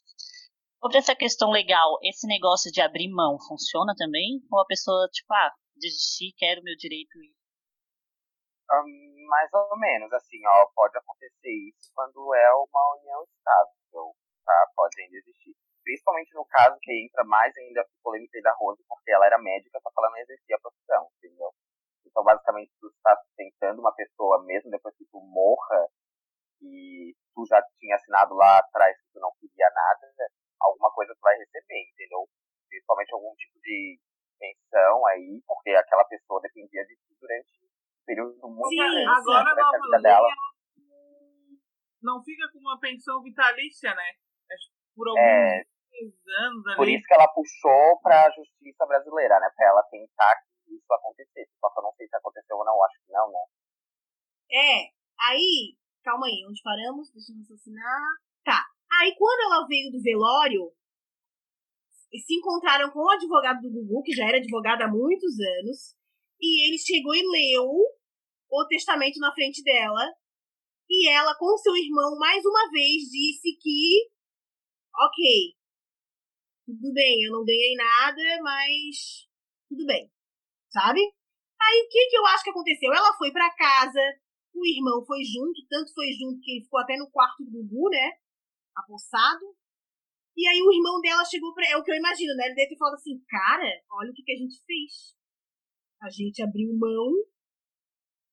[0.79, 4.39] Sobre essa questão legal, esse negócio de abrir mão funciona também?
[4.51, 7.33] Ou a pessoa, tipo, ah, desisti, quero meu direito e
[8.71, 14.13] Hum, mais ou menos, assim, ó, pode acontecer isso quando é uma união estável,
[14.45, 14.71] tá?
[14.75, 15.55] Pode ainda existir.
[15.83, 19.39] Principalmente no caso que entra mais ainda a polêmica aí da Rose, porque ela era
[19.41, 21.49] médica, só que ela não exercia a profissão, entendeu?
[22.05, 25.89] Então, basicamente, tu está sustentando uma pessoa mesmo depois que tu morra
[26.61, 30.07] e tu já tinha assinado lá atrás que tu não queria nada,
[30.61, 32.27] alguma coisa tu vai receber, entendeu?
[32.67, 33.99] Principalmente algum tipo de
[34.39, 39.51] pensão aí, porque aquela pessoa dependia de ti durante um período muito Sim, grande Agora
[39.51, 40.29] a durante a vida dela.
[42.01, 44.09] não fica com uma pensão vitalícia, né?
[44.51, 44.55] É
[44.95, 45.63] Por alguns É,
[46.45, 46.75] anos ali.
[46.77, 49.49] por isso que ela puxou pra justiça brasileira, né?
[49.55, 51.51] Pra ela tentar que isso acontecesse.
[51.59, 53.39] Só que eu não sei se aconteceu ou não, acho que não, né?
[54.51, 54.89] É,
[55.29, 57.11] aí, calma aí, onde paramos?
[57.11, 58.17] Deixa eu raciocinar.
[58.43, 58.65] Tá.
[58.99, 60.71] Aí quando ela veio do velório,
[62.17, 65.95] se encontraram com o advogado do Gugu, que já era advogado há muitos anos,
[66.41, 67.69] e ele chegou e leu
[68.49, 70.11] o testamento na frente dela,
[70.89, 74.09] e ela, com seu irmão, mais uma vez disse que,
[74.95, 75.55] ok,
[76.65, 79.27] tudo bem, eu não ganhei nada, mas
[79.69, 80.11] tudo bem,
[80.69, 80.99] sabe?
[81.61, 82.91] Aí o que, que eu acho que aconteceu?
[82.91, 84.01] Ela foi pra casa,
[84.59, 87.89] o irmão foi junto, tanto foi junto que ele ficou até no quarto do Gugu,
[87.89, 88.11] né?
[88.75, 89.55] Apossado.
[90.37, 91.67] E aí o irmão dela chegou pra.
[91.69, 92.45] É o que eu imagino, né?
[92.47, 95.15] Ele deve ter falado assim, cara, olha o que, que a gente fez.
[96.01, 97.11] A gente abriu mão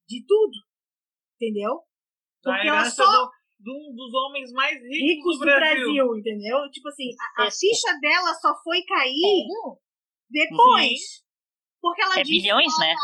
[0.08, 0.58] de tudo.
[1.34, 1.82] Entendeu?
[2.42, 6.16] Porque ela só do, de um dos homens mais ricos, ricos do Brasil.
[6.16, 6.70] entendeu?
[6.70, 7.60] Tipo assim, a, a Sexto.
[7.60, 9.80] ficha dela só foi cair Sério?
[10.30, 11.24] depois.
[11.80, 12.94] Porque ela É disse bilhões, né?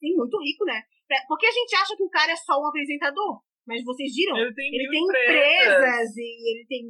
[0.00, 0.82] Sim, muito rico, né?
[1.28, 3.42] Porque a gente acha que o cara é só um apresentador.
[3.66, 4.36] Mas vocês viram?
[4.38, 5.76] Ele tem Ele tem empresas.
[5.78, 6.82] empresas e ele tem.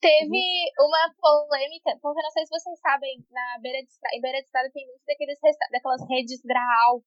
[0.00, 0.40] Teve
[0.80, 4.44] uma polêmica, porque não sei se vocês sabem, na beira de estrada, em beira de
[4.46, 5.38] estrada tem muitos daqueles
[5.70, 7.04] daquelas redes Graal,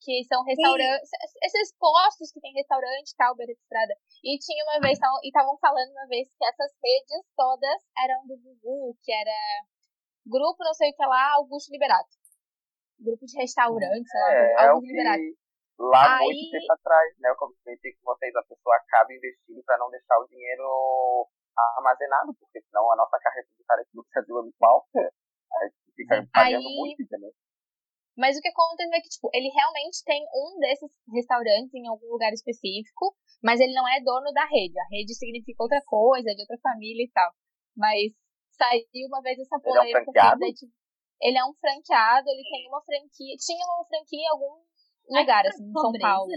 [0.00, 1.10] que são restaurantes,
[1.42, 3.92] esses postos que tem restaurante e tal, beira de estrada.
[4.22, 8.22] E tinha uma vez, tavam- e estavam falando uma vez que essas redes todas eram
[8.24, 9.34] do Gugu, que era
[10.24, 12.14] grupo não sei o que lá, Augusto Liberato.
[13.00, 15.18] Grupo de restaurante, sei lá, É, é o Augusto Liberato.
[15.18, 15.34] que
[15.78, 17.30] lá Aí- muito tempo atrás, né?
[17.30, 21.28] Eu comentei com vocês, a pessoa acaba investindo pra não deixar o dinheiro
[21.76, 24.98] armazenado, porque senão a nossa carreira tributária aqui no Brasil é muito alta.
[24.98, 27.32] A gente fica pagando Aí- muito, entendeu?
[28.16, 32.06] Mas o que acontece é que, tipo, ele realmente tem um desses restaurantes em algum
[32.10, 34.74] lugar específico, mas ele não é dono da rede.
[34.78, 37.30] A rede significa outra coisa, de outra família e tal.
[37.76, 38.10] Mas
[38.58, 40.02] saiu uma vez essa Ele é um polêmica.
[40.02, 40.44] franqueado?
[40.44, 40.72] assim, tipo,
[41.22, 43.36] ele é um franqueado, ele tem uma franquia.
[43.38, 44.66] Tinha uma franquia em algum
[45.08, 45.92] lugar, assim, em São.
[46.00, 46.32] Paulo.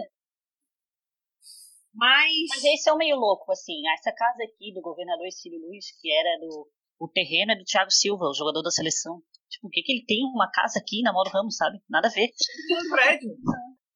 [1.93, 3.81] Mas, Mas esse é o meio louco, assim.
[3.93, 6.67] Essa casa aqui do governador Cílio Luiz, que era do.
[6.99, 9.21] O terreno é do Thiago Silva, o jogador da seleção.
[9.49, 11.79] Tipo, o que que ele tem uma casa aqui na Mauro Ramos, sabe?
[11.89, 12.29] Nada a ver.
[12.69, 13.35] No prédio.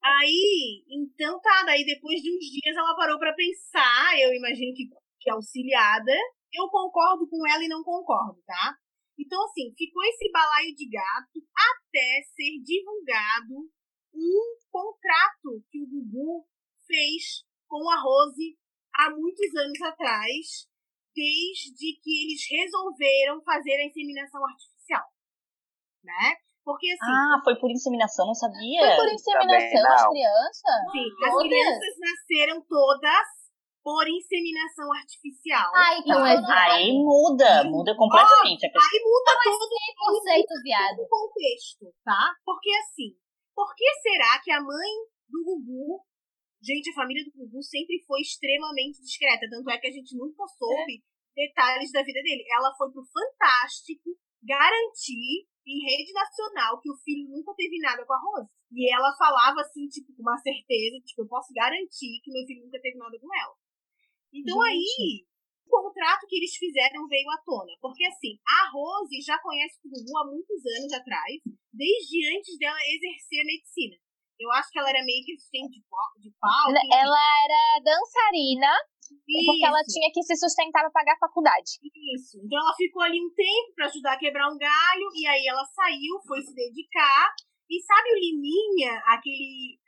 [0.02, 4.88] aí, então tá, daí depois de uns dias ela parou pra pensar, eu imagino que,
[5.20, 6.12] que auxiliada.
[6.52, 8.74] Eu concordo com ela e não concordo, tá?
[9.18, 13.70] Então, assim, ficou esse balaio de gato até ser divulgado
[14.16, 16.46] um contrato que o Gugu
[16.86, 18.56] fez com a Rose
[18.94, 20.66] há muitos anos atrás,
[21.14, 25.04] desde que eles resolveram fazer a inseminação artificial.
[26.04, 26.36] Né?
[26.64, 28.80] Porque assim, Ah, foi por inseminação, não sabia.
[28.96, 30.80] Foi por inseminação as crianças?
[30.92, 31.48] sim, as todas?
[31.48, 33.26] crianças nasceram todas
[33.86, 35.70] por inseminação artificial.
[35.72, 36.72] Ah, então é viado.
[36.74, 38.82] Aí muda, muda completamente a questão.
[38.82, 40.98] Aí muda todo Conceito viado.
[41.02, 42.34] o contexto, tá?
[42.44, 43.14] Porque assim,
[43.56, 44.92] por que será que a mãe
[45.32, 46.04] do Gugu,
[46.60, 50.44] gente, a família do Gugu sempre foi extremamente discreta, tanto é que a gente nunca
[50.46, 51.00] soube
[51.34, 52.44] detalhes da vida dele.
[52.52, 54.12] Ela foi pro Fantástico
[54.44, 58.52] garantir em rede nacional que o filho nunca teve nada com a Rose.
[58.70, 62.62] E ela falava assim, tipo, com uma certeza, tipo, eu posso garantir que meu filho
[62.62, 63.56] nunca teve nada com ela.
[64.32, 65.24] Então aí,
[65.66, 67.74] o contrato que eles fizeram veio à tona.
[67.82, 71.42] Porque assim, a Rose já conhece o Gugu há muitos anos atrás,
[71.74, 73.96] desde antes dela exercer a medicina.
[74.38, 76.92] Eu acho que ela era meio que assistente de pau, enfim.
[76.92, 78.68] Ela era dançarina,
[79.08, 79.92] porque ela Isso.
[79.96, 81.80] tinha que se sustentar pra pagar a faculdade.
[82.14, 82.36] Isso.
[82.44, 85.64] Então ela ficou ali um tempo pra ajudar a quebrar um galho, e aí ela
[85.64, 87.32] saiu, foi se dedicar.
[87.68, 89.80] E sabe o Liminha, aquele,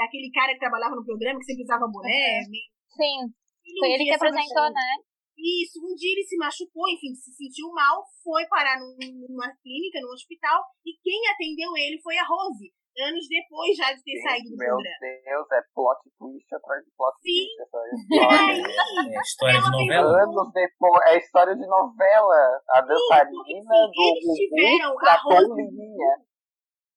[0.00, 2.46] aquele cara que trabalhava no programa, que sempre usava boné?
[2.88, 5.07] Sim, um foi ele que apresentou, né?
[5.38, 10.00] Isso, um dia ele se machucou, enfim, se sentiu mal, foi parar num- numa clínica,
[10.02, 14.50] num hospital, e quem atendeu ele foi a Rose, anos depois já de ter saído
[14.50, 14.74] do Meu.
[14.76, 17.46] Deus, é plot twist atrás de plot Sim.
[17.46, 18.50] twist essa E história.
[18.50, 20.22] aí, É história de Ela novela.
[20.26, 22.60] Anos depois, é história de novela.
[22.74, 25.62] A dançarina do eles tiveram Gugu a Rose-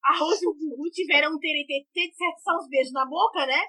[0.03, 3.61] a Rose e o Gugu tiveram um TNT de certo uns beijos na boca, né?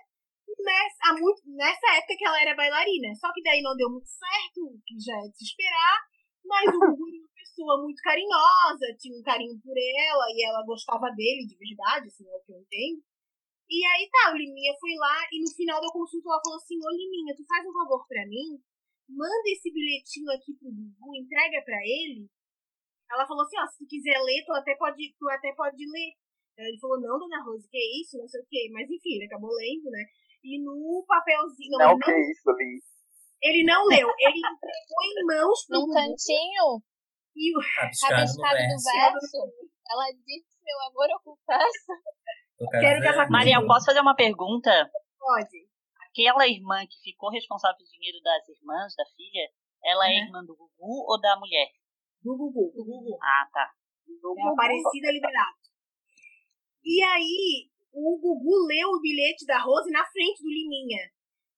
[0.46, 3.14] Nessa, muito, nessa época que ela era bailarina.
[3.14, 5.98] Só que daí não deu muito certo, que já é de se esperar.
[6.44, 10.66] Mas o Gugu era uma pessoa muito carinhosa, tinha um carinho por ela e ela
[10.66, 13.02] gostava dele de verdade, assim, é o que eu entendo.
[13.70, 16.76] E aí tá, o Liminha foi lá e no final da consulta ela falou assim:
[16.76, 18.60] Ô Liminha, tu faz um favor pra mim?
[19.08, 22.28] Manda esse bilhetinho aqui pro Gugu, entrega pra ele.
[23.10, 26.12] Ela falou assim: ó, se tu quiser ler, tu até pode, tu até pode ler.
[26.58, 28.68] Ele falou, não, dona Rose, que isso, não sei o quê.
[28.72, 30.04] Mas enfim, ele acabou lendo, né?
[30.44, 31.78] E no papelzinho.
[31.78, 32.80] Não, Não, ele, que não isso, Li.
[33.42, 35.92] ele não leu, ele entregou em mãos Num Gugu.
[35.94, 36.82] cantinho,
[37.36, 39.36] E o Rabiscado rabiscado do verso.
[39.90, 41.92] ela disse, meu amor, eu confesso.
[42.80, 43.66] Quero com Mariel, Sim.
[43.66, 44.70] posso fazer uma pergunta?
[45.18, 45.66] pode.
[46.10, 49.48] Aquela irmã que ficou responsável pelo dinheiro das irmãs, da filha,
[49.84, 50.26] ela é Uhum.
[50.26, 51.68] irmã do Gugu ou da mulher?
[52.22, 52.70] Do Gugu.
[52.74, 53.18] Do Google.
[53.22, 53.70] Ah, tá.
[54.36, 55.62] É a Aparecida Liberato.
[56.84, 61.04] E aí, o Gugu leu o bilhete da Rose na frente do Liminha.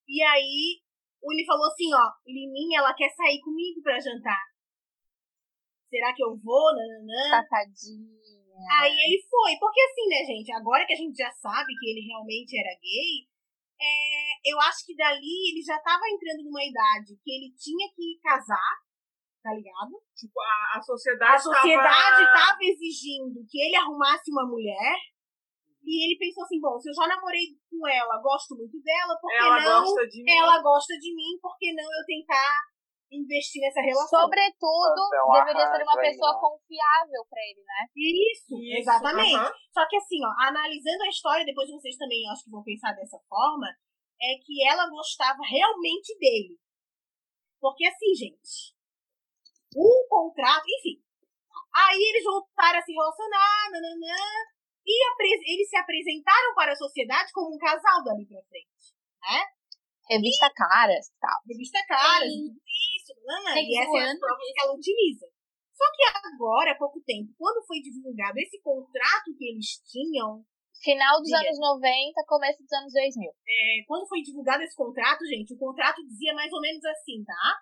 [0.07, 0.83] E aí,
[1.23, 4.43] ele falou assim, ó, Liminha, ela quer sair comigo pra jantar.
[5.89, 6.75] Será que eu vou?
[6.75, 7.31] Nananã.
[7.31, 8.25] Safadinha.
[8.83, 9.57] Aí ele foi.
[9.59, 10.53] Porque assim, né, gente?
[10.53, 13.27] Agora que a gente já sabe que ele realmente era gay,
[13.81, 18.19] é, eu acho que dali ele já tava entrando numa idade que ele tinha que
[18.23, 18.75] casar,
[19.43, 19.93] tá ligado?
[20.15, 22.33] Tipo, a, a sociedade A sociedade tava...
[22.33, 24.97] tava exigindo que ele arrumasse uma mulher.
[25.85, 29.29] E ele pensou assim, bom, se eu já namorei com ela, gosto muito dela, por
[29.31, 30.33] que Ela não gosta de mim.
[30.33, 32.61] ela gosta de mim, por que não eu tentar
[33.13, 34.21] investir nessa relação?
[34.25, 36.41] Sobretudo, Então, é deveria ser uma aí, pessoa né?
[36.41, 37.81] confiável pra ele, né?
[37.95, 39.53] Isso, Isso, exatamente.
[39.73, 43.19] Só que assim, ó, analisando a história, depois vocês também acho que vão pensar dessa
[43.29, 43.69] forma,
[44.21, 46.59] é que ela gostava realmente dele.
[47.61, 48.73] Porque assim, gente,
[49.77, 51.03] o contrato, enfim.
[51.75, 54.23] Aí eles voltaram a se relacionar, nananã,
[54.87, 58.95] e eles se apresentaram para a sociedade como um casal dali pra frente.
[60.09, 61.41] Revista Caras e tal.
[61.49, 62.49] Revista Caras, Sim.
[62.49, 64.21] tudo isso, nananã, Tem e essas são as voando.
[64.21, 65.27] provas que ela utiliza.
[65.73, 70.45] Só que agora, há pouco tempo, quando foi divulgado esse contrato que eles tinham,
[70.83, 73.31] Final dos anos 90, começo dos anos 2000.
[73.31, 77.57] É, quando foi divulgado esse contrato, gente, o contrato dizia mais ou menos assim, tá?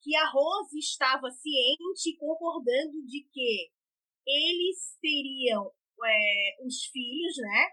[0.00, 3.68] Que a Rose estava ciente e concordando de que
[4.26, 5.70] eles teriam
[6.04, 7.68] é, os filhos, né?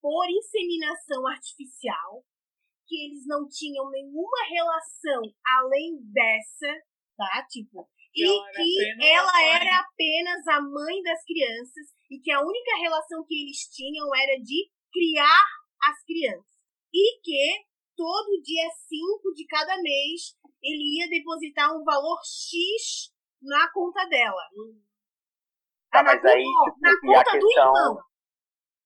[0.00, 2.24] Por inseminação artificial,
[2.86, 5.22] que eles não tinham nenhuma relação
[5.58, 6.72] além dessa,
[7.16, 7.46] tá?
[7.48, 12.76] Tipo, e ela que ela era apenas a mãe das crianças e que a única
[12.80, 15.44] relação que eles tinham era de criar
[15.84, 16.58] as crianças.
[16.92, 17.64] E que
[17.96, 24.42] todo dia 5 de cada mês ele ia depositar um valor X na conta dela.
[25.90, 27.66] Tá, Ah, mas aí, tipo, na e a questão.
[27.74, 27.98] irmão.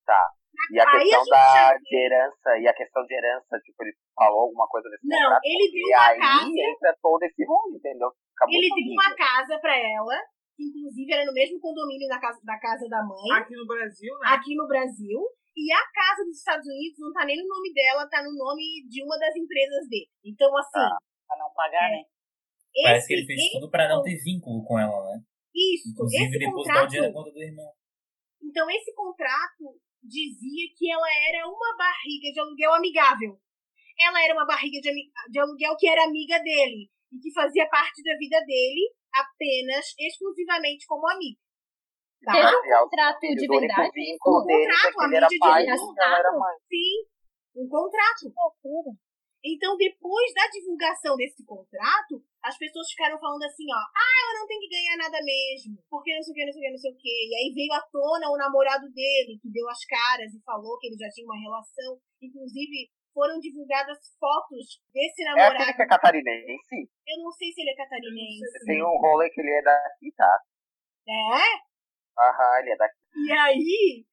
[0.06, 0.30] Tá.
[0.70, 3.58] E a Aí a questão gente da, já de herança, e a questão de herança,
[3.64, 5.42] tipo, ele falou alguma coisa desse Não, contrato?
[5.44, 8.08] ele deu uma aí casa- entra todo esse rolo, entendeu?
[8.36, 10.16] Acabou Ele a deu uma casa pra ela,
[10.56, 14.14] que inclusive era no mesmo condomínio da casa da, casa da mãe, Aqui no Brasil,
[14.20, 14.28] né?
[14.30, 15.20] aqui no Brasil.
[15.56, 18.62] E a casa dos Estados Unidos não tá nem no nome dela, tá no nome
[18.88, 20.08] de uma das empresas dele.
[20.24, 20.96] Então, assim, Ah.
[21.26, 22.02] Pra não pagar, né?
[22.84, 25.22] Parece que ele fez esse- tudo pra não ter vínculo com ela, né?
[25.54, 27.24] Isso, Inclusive esse depositar o dinheiro na contrato.
[27.24, 27.72] conta do irmão.
[28.42, 29.64] Então, esse contrato
[30.02, 33.38] dizia que ela era uma barriga de aluguel amigável.
[33.98, 38.02] Ela era uma barriga de, de aluguel que era amiga dele e que fazia parte
[38.02, 41.38] da vida dele apenas, exclusivamente como amiga.
[42.24, 42.32] Tá?
[42.32, 43.90] Teve um contrato de verdade?
[43.94, 46.56] Um contrato, que a mídia de e era mãe.
[46.68, 47.06] Sim,
[47.54, 48.20] um contrato.
[48.20, 48.90] Que loucura.
[49.44, 54.46] Então, depois da divulgação desse contrato, as pessoas ficaram falando assim, ó, ah, ela não
[54.48, 56.78] tem que ganhar nada mesmo, porque não sei o que, não sei o que, não
[56.78, 57.16] sei o que.
[57.28, 60.86] E aí veio à tona o namorado dele, que deu as caras e falou que
[60.88, 62.00] ele já tinha uma relação.
[62.22, 65.76] Inclusive, foram divulgadas fotos desse É aquele namorado.
[65.76, 66.76] que é catarinense?
[67.06, 68.64] Eu não sei se ele é catarinense.
[68.64, 70.40] Tem um rolê que ele é daqui, tá?
[71.06, 71.46] É?
[72.18, 72.96] Aham, ele é daqui.
[73.14, 74.06] E aí,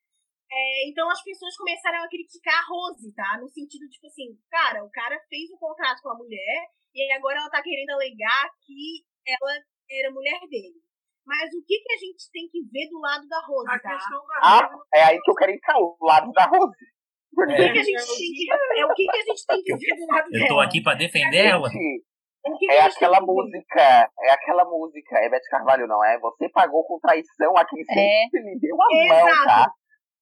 [0.51, 3.37] é, então as pessoas começaram a criticar a Rose, tá?
[3.39, 7.11] No sentido, tipo assim, cara, o cara fez um contrato com a mulher e aí
[7.17, 9.53] agora ela tá querendo alegar que ela
[9.89, 10.75] era mulher dele.
[11.25, 13.93] Mas o que, que a gente tem que ver do lado da Rose, A tá?
[13.93, 16.75] questão da Ah, Rose é aí que eu quero entrar, o lado da Rose.
[17.33, 17.83] Porque, O que, que a É.
[17.83, 20.41] gente tem que, é o que, que a gente tem que ver do lado Eu
[20.41, 20.63] tô dela.
[20.65, 21.69] aqui pra defender ela.
[21.69, 22.03] gente,
[22.43, 26.19] que que é aquela música, é aquela música, é Beth Carvalho, não é?
[26.19, 29.65] Você pagou com traição a quem sempre lhe deu a mão,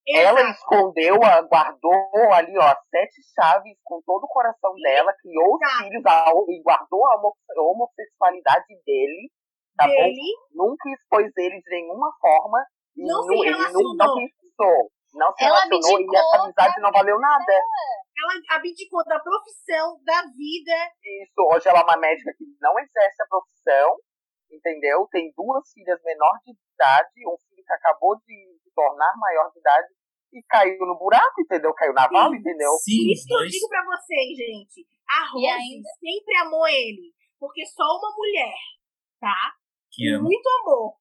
[0.10, 0.40] Exato.
[0.40, 1.94] Ela escondeu, a- guardou
[2.34, 5.84] ali, ó, sete chaves com todo o coração dela, criou os Exato.
[5.84, 9.30] filhos a- e guardou a homo- homossexualidade dele,
[9.78, 9.94] tá bom?
[9.94, 10.22] dele,
[10.54, 12.60] Nunca expôs ele de nenhuma forma.
[12.98, 14.92] E Não se nu- ele não, não pensou.
[15.14, 17.54] Não se Ela relacionou e essa amizade não valeu nada.
[17.54, 20.76] ela abdicou da profissão, da vida.
[21.24, 23.96] Isso, hoje ela é uma médica que não exerce a profissão,
[24.52, 25.08] entendeu?
[25.12, 29.60] Tem duas filhas menor de idade, um filho que acabou de se tornar maior de
[29.60, 29.88] idade
[30.34, 31.74] e caiu no buraco, entendeu?
[31.74, 32.72] Caiu na vala, entendeu?
[32.84, 34.86] Sim, isso que eu digo pra vocês, gente.
[35.10, 37.14] A Rose ainda- sempre amou ele.
[37.40, 38.54] Porque só uma mulher,
[39.20, 39.54] tá?
[39.92, 40.24] Que ama.
[40.24, 40.94] muito amor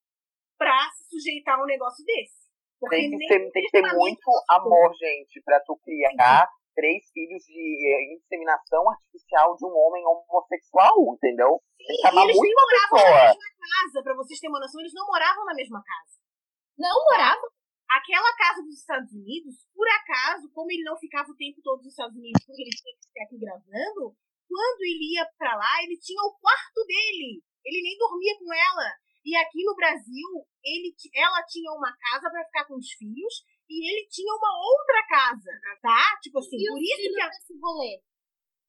[0.57, 2.39] pra se sujeitar a um negócio desse.
[2.81, 7.43] Porque Tem que, ter, tem que ter muito amor, gente, pra tu criar três filhos
[7.43, 11.59] de eh, inseminação artificial de um homem homossexual, entendeu?
[11.77, 13.27] Tem que E amar eles muito nem moravam na pessoa.
[13.35, 16.15] mesma casa, pra vocês terem uma noção, eles não moravam na mesma casa.
[16.79, 17.43] Não morava?
[17.91, 21.89] Aquela casa dos Estados Unidos, por acaso, como ele não ficava o tempo todo nos
[21.93, 24.17] Estados Unidos, porque ele tinha que ficar aqui gravando,
[24.49, 27.43] quando ele ia pra lá, ele tinha o quarto dele.
[27.65, 28.89] Ele nem dormia com ela.
[29.25, 30.29] E aqui no Brasil,
[30.65, 35.07] ele, ela tinha uma casa pra ficar com os filhos e ele tinha uma outra
[35.09, 35.51] casa,
[35.83, 36.17] tá?
[36.23, 38.01] Tipo assim, E por isso que a- desse rolê?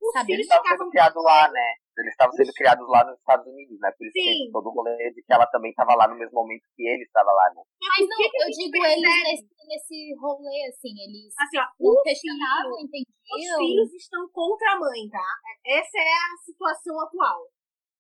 [0.02, 1.74] os Sabe, filhos ficavam sendo criados lá, né?
[2.00, 3.92] Eles estavam sendo criados lá nos Estados Unidos, né?
[3.92, 4.48] Por isso que Sim.
[4.48, 7.04] tem todo o rolê de que ela também estava lá no mesmo momento que ele
[7.04, 7.62] estava lá, né?
[7.84, 9.04] Mas não, que que eu digo percebe?
[9.04, 14.72] eles nesse, nesse rolê, assim, eles Assim, ó, não questionavam, filho- Os filhos estão contra
[14.74, 15.28] a mãe, tá?
[15.68, 17.44] Essa é a situação atual.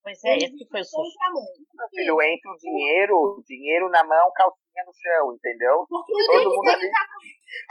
[0.01, 1.19] Pois é, esse que foi o estão susto.
[1.19, 1.53] contra a mãe.
[1.75, 5.83] Meu filho, entra o dinheiro, dinheiro na mão, calcinha no chão, entendeu?
[5.89, 7.03] Porque o Todo que mundo que ali- tá,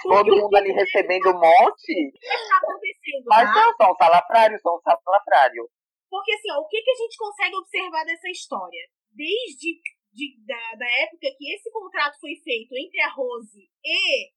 [0.02, 3.54] Todo mundo ali recebendo um monte, que tá acontecendo, mas tá?
[3.54, 5.66] não, são salafrários, são salafrários.
[6.10, 8.80] Porque assim, ó, o que, que a gente consegue observar dessa história?
[9.12, 9.80] Desde
[10.12, 14.32] de- da, da época que esse contrato foi feito entre a Rose e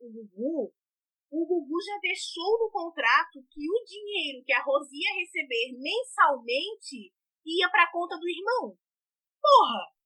[0.00, 0.72] o Gugu,
[1.30, 7.12] o Gugu já deixou no contrato que o dinheiro que a Rose ia receber mensalmente
[7.44, 8.76] ia pra conta do irmão.
[9.42, 9.96] Porra!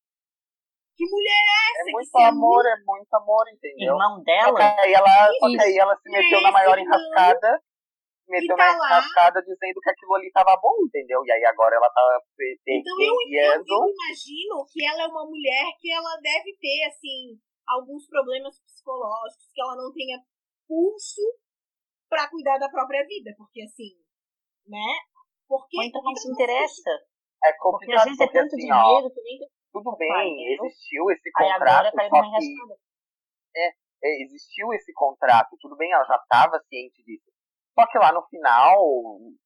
[0.96, 1.80] Que mulher é essa?
[1.80, 3.92] É que muito se amor, é muito amor, entendeu?
[3.94, 7.62] Irmão Só dela, que aí ela, só que aí ela se meteu na maior enrascada,
[8.31, 8.87] meteu tá na lá.
[8.89, 11.24] enrascada dizendo que aquilo ali tava bom, entendeu?
[11.24, 12.20] E aí agora ela tá
[12.66, 17.39] Então eu, eu, eu imagino que ela é uma mulher que ela deve ter, assim,
[17.66, 20.18] alguns problemas psicológicos, que ela não tenha
[20.66, 21.22] pulso
[22.09, 23.95] pra cuidar da própria vida, porque assim,
[24.66, 24.99] né?
[25.47, 26.91] Porque ou então não se interessa.
[27.43, 29.39] É Porque complicado, às vezes é porque tanto assim, ó, dinheiro que nem
[29.72, 30.64] tudo Vai, bem, entendeu?
[30.66, 32.74] existiu esse Aí agora contrato, só que enrascada.
[33.57, 37.30] é, existiu esse contrato, tudo bem, ela já estava ciente disso.
[37.74, 38.76] Só que lá no final,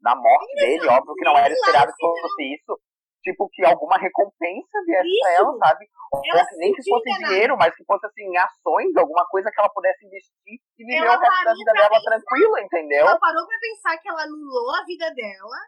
[0.00, 2.80] na morte dele, óbvio que não era esperado que fosse isso,
[3.22, 5.40] tipo, que alguma recompensa viesse pra Isso.
[5.40, 5.86] ela, sabe?
[6.12, 7.26] Ou que nem que fosse enganada.
[7.28, 11.16] dinheiro, mas que fosse assim, ações, alguma coisa que ela pudesse investir e viver Ela
[11.16, 12.10] o resto da vida pra dela pensar.
[12.10, 13.06] tranquila, entendeu?
[13.06, 15.58] Ela parou pra pensar que ela anulou a vida dela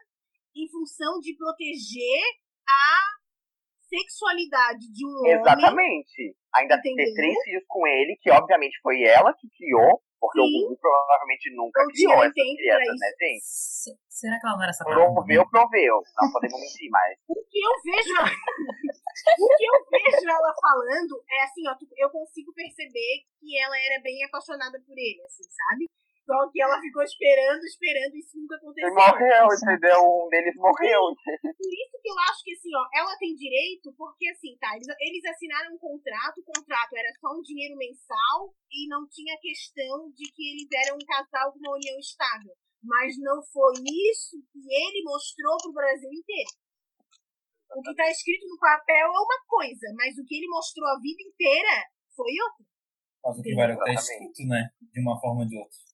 [0.55, 2.23] em função de proteger
[2.69, 2.97] a
[3.87, 5.31] sexualidade de um homem.
[5.39, 6.35] Exatamente.
[6.55, 7.13] Ainda ter Entendeu?
[7.15, 10.47] três filhos com ele, que obviamente foi ela que criou, porque Sim.
[10.47, 12.99] o Gugu provavelmente nunca tinha criou crianças, isso.
[12.99, 13.43] né, gente?
[13.45, 14.73] Se- Será que ela não era?
[14.73, 15.95] Proveu, proveu.
[16.17, 17.17] Não podemos mentir, mas.
[17.29, 18.27] O que eu vejo ela...
[19.39, 24.01] o que eu vejo ela falando é assim, ó, eu consigo perceber que ela era
[24.01, 25.89] bem apaixonada por ele, assim, sabe?
[26.27, 28.99] Só que ela ficou esperando, esperando, e isso nunca Ele aconteceu.
[28.99, 29.99] morreu, entendeu?
[30.03, 31.15] Um deles morreu.
[31.39, 34.91] Por isso que eu acho que assim, ó, ela tem direito, porque assim, tá, eles,
[34.99, 40.11] eles assinaram um contrato, o contrato era só um dinheiro mensal e não tinha questão
[40.11, 42.51] de que eles eram um casal de uma união estável.
[42.83, 43.79] Mas não foi
[44.11, 46.51] isso que ele mostrou pro Brasil inteiro.
[47.71, 50.99] O que tá escrito no papel é uma coisa, mas o que ele mostrou a
[50.99, 52.65] vida inteira foi outra.
[53.23, 54.27] Mas o que vale é tá Exatamente.
[54.27, 54.69] escrito, né?
[54.91, 55.86] De uma forma ou de outra.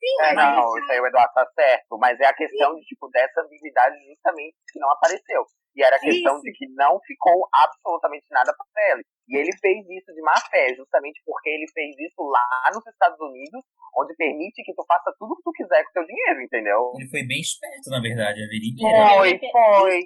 [0.00, 1.98] Sim, É, mas não, isso aí o Eduardo tá certo.
[1.98, 5.44] Mas é a questão de, tipo, dessa ambiguidade justamente que não apareceu.
[5.76, 6.42] E era a questão Isso.
[6.42, 9.04] de que não ficou absolutamente nada pra ele.
[9.28, 13.20] E ele fez isso de má fé, justamente porque ele fez isso lá nos Estados
[13.20, 13.62] Unidos,
[13.96, 16.92] onde permite que tu faça tudo o que tu quiser com teu dinheiro, entendeu?
[16.96, 19.08] Ele foi bem esperto, na verdade, a vida inteira.
[19.14, 20.00] Foi, foi.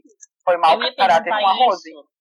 [0.45, 1.89] Foi mau eu ia caráter com a perguntar Rose.
[1.89, 2.14] isso.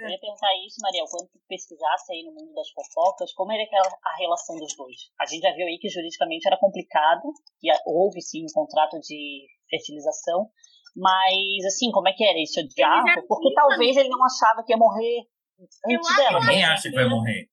[0.00, 3.62] Eu ia perguntar isso, Mariel, quando tu pesquisasse aí no mundo das fofocas, como era
[3.62, 4.96] aquela a relação dos dois?
[5.20, 7.32] A gente já viu aí que juridicamente era complicado,
[7.62, 10.50] e a- houve sim um contrato de fertilização,
[10.94, 12.36] mas assim, como é que era?
[12.38, 13.26] Eles se odiavam?
[13.26, 15.24] Porque talvez ele não achava que ia morrer
[15.60, 15.78] antes
[16.08, 16.40] acho- dela.
[16.40, 16.64] Ninguém né?
[16.64, 17.48] acha que vai morrer.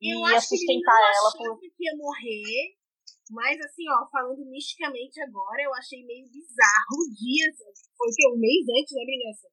[0.00, 1.60] E Eu ia que sustentar não ela por.
[1.60, 2.74] que ia morrer.
[3.30, 7.54] Mas assim, ó, falando misticamente agora, eu achei meio bizarro dias.
[7.96, 8.28] Foi o quê?
[8.28, 9.48] Um mês antes, né, Brilhança?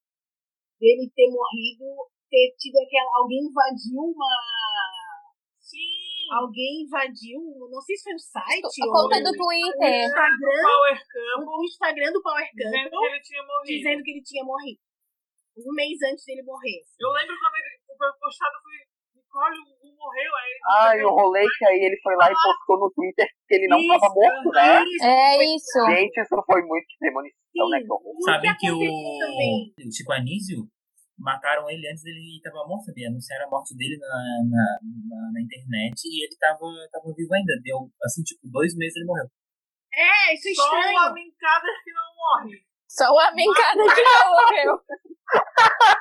[0.82, 1.86] Dele ter morrido,
[2.30, 3.10] ter tido aquela.
[3.20, 4.32] Alguém invadiu uma.
[5.60, 6.10] Sim.
[6.30, 10.06] Alguém invadiu, não sei se foi um site A ou conta do o Twitter.
[10.06, 13.66] Instagram, Power Camp, o Instagram do Power dizendo Camp que ele tinha morrido.
[13.66, 14.80] dizendo que ele tinha morrido.
[15.58, 16.86] Um mês antes dele morrer.
[17.02, 18.78] Eu lembro quando ele foi postado, foi
[19.18, 22.28] Nicole, o Gugu morreu, aí ele Ai, escreveu, o rolê que aí ele foi lá
[22.30, 24.84] e postou no Twitter que ele não tava Isso, morto, né?
[24.86, 25.80] Isso, É isso.
[25.90, 27.78] Gente, isso foi muito premonição, né?
[27.90, 29.74] O Sabe que o, também.
[29.82, 30.58] o Chico Anísio
[31.20, 33.08] mataram ele antes dele tava morto, sabia?
[33.10, 34.08] Anunciaram a morte dele na,
[34.50, 37.54] na, na, na internet e ele tava, tava vivo ainda.
[37.62, 39.28] Deu, assim, tipo, dois meses ele morreu.
[39.94, 40.98] É, isso é Só estranho.
[40.98, 42.64] uma mincada que não morre.
[42.88, 44.82] Só uma mincada que não morreu.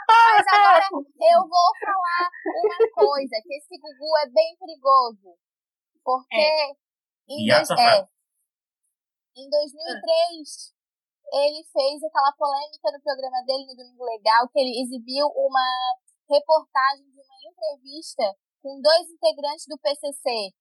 [0.08, 5.36] Mas agora eu vou falar uma coisa, que esse Gugu é bem perigoso.
[6.02, 6.74] Porque
[7.28, 8.08] em, E a dois, safada?
[9.36, 10.74] é, em 2003
[11.32, 15.68] ele fez aquela polêmica no programa dele no Domingo Legal, que ele exibiu uma
[16.28, 18.24] reportagem de uma entrevista
[18.62, 20.52] com dois integrantes do PCC,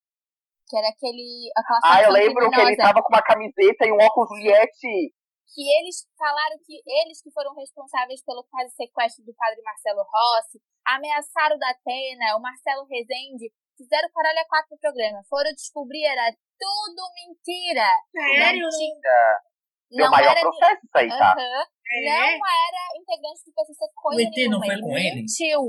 [0.68, 3.91] que era aquele aquela Ah, eu lembro que ele criminosa tava com uma camiseta e
[3.91, 5.15] um óculos Yeti.
[5.47, 10.59] que eles falaram que eles que foram responsáveis pelo quase sequestro do padre Marcelo Rossi,
[10.86, 15.24] ameaçaram o da Atena, o Marcelo Rezende, fizeram caralho a quatro no programa.
[15.30, 17.88] Foram descobrir, era tudo mentira.
[18.11, 18.63] Sério?
[18.63, 19.47] Não,
[19.92, 20.42] não maior era.
[20.42, 21.32] processo isso aí, tá?
[21.34, 21.66] Aham.
[21.88, 22.38] É.
[22.38, 24.66] Não era integrante do PCC coisa O ET não nenhuma.
[24.66, 25.62] foi ele com mentiu.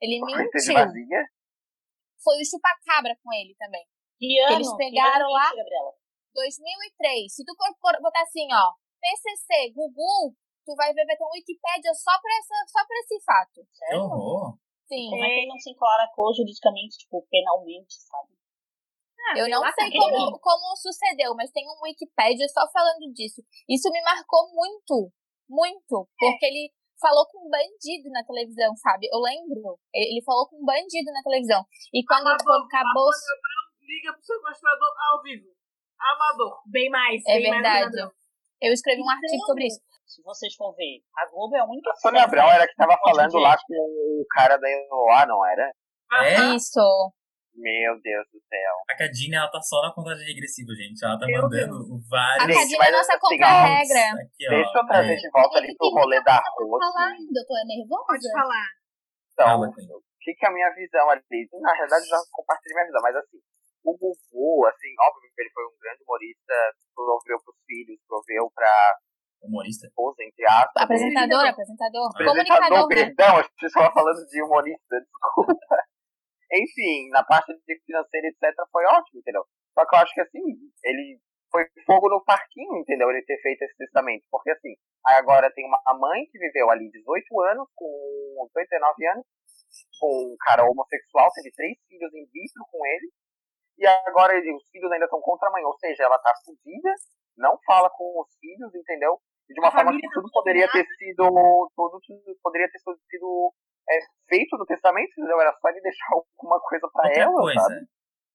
[0.00, 1.22] Ele mentiu.
[2.22, 3.84] Foi o chupacabra com ele também.
[4.18, 4.54] Que ano?
[4.56, 5.92] Eles pegaram Que ano lá- isso, Gabriela?
[6.34, 7.34] 2003.
[7.34, 11.30] Se tu for for botar assim, ó, PCC, Gugu, tu vai ver, vai ter um
[11.34, 13.60] Wikipédia só pra, essa, só pra esse fato.
[13.66, 14.00] Que Sério?
[14.04, 14.56] horror.
[14.88, 15.10] Sim.
[15.10, 18.32] Como é que ele não se encaracou juridicamente, tipo, penalmente, sabe?
[19.26, 23.42] Ah, Eu não sei como, como sucedeu, mas tem um Wikipédia só falando disso.
[23.68, 25.10] Isso me marcou muito,
[25.48, 26.70] muito, porque ele
[27.00, 29.08] falou com um bandido na televisão, sabe?
[29.12, 29.78] Eu lembro.
[29.92, 31.64] Ele falou com um bandido na televisão.
[31.92, 33.10] E quando, Amador, quando acabou.
[33.80, 35.48] Liga pro sequestrador ao vivo.
[36.00, 36.60] Amador.
[36.66, 37.22] Bem mais.
[37.26, 37.84] É bem mais verdade.
[37.84, 38.10] ladrão.
[38.60, 39.80] Eu escrevi um artigo Então, sobre isso.
[40.06, 42.96] Se vocês for ver, a Globo é a única A Sônia Abrão era que tava
[43.02, 45.72] falando lá com o cara da Eloá, não era?
[46.22, 46.54] É?
[46.54, 46.80] Isso.
[47.54, 48.74] Meu Deus do céu.
[48.90, 50.98] A Cadine, ela tá só na contagem regressiva, gente.
[51.04, 52.46] Ela tá Meu mandando A vários.
[52.50, 54.04] Gente, Cadinha é nossa assim, contra-regra.
[54.38, 55.16] Deixa eu trazer É.
[55.16, 56.82] de volta ali pro rolê da Rose.
[56.82, 58.04] falar ainda, eu tô nervosa.
[58.10, 58.68] Pode falar.
[59.32, 61.22] Então, o que, que é a minha visão ali?
[61.62, 63.38] Na realidade, eu já compartilhei minha visão, mas assim,
[63.84, 66.54] o Gugu, assim, óbvio que ele foi um grande humorista,
[66.94, 68.72] proveu pros filhos, proveu pra
[69.42, 69.86] Humorista.
[69.86, 70.82] esposa, entre aspas.
[70.82, 72.06] Apresentador, apresentador.
[72.08, 72.94] Apresentador, Comunicador, né?
[72.94, 75.54] perdão, acho que você estava falando de humorista, desculpa.
[76.54, 79.44] Enfim, na parte de financeira, etc., foi ótimo, entendeu?
[79.74, 80.42] Só que eu acho que assim,
[80.84, 81.18] ele
[81.50, 83.10] foi fogo no parquinho, entendeu?
[83.10, 84.24] Ele ter feito esse testamento.
[84.30, 84.74] Porque assim,
[85.06, 89.26] aí agora tem uma mãe que viveu ali 18 anos, com 89 anos,
[90.00, 93.10] com um cara homossexual, teve três filhos em vitro com ele,
[93.78, 96.94] e agora ele, os filhos ainda estão contra a mãe, ou seja, ela tá fudida,
[97.36, 99.18] não fala com os filhos, entendeu?
[99.48, 101.24] E de uma A forma que tudo poderia ter sido,
[101.76, 102.00] tudo
[102.42, 103.52] poderia ter sido
[103.90, 105.40] é, feito no testamento, entendeu?
[105.40, 107.60] Era só ele deixar alguma coisa pra Outra ela, coisa.
[107.60, 107.86] sabe?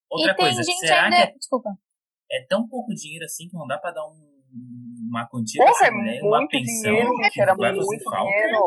[0.09, 1.27] Outra e tem coisa, gente será ainda.
[1.27, 1.69] que Desculpa.
[2.31, 4.43] é, é tão pouco dinheiro assim que não dá pra dar um,
[5.09, 8.61] uma quantia Porra, é mulher, uma muito pensão dinheiro, que era muito dinheiro.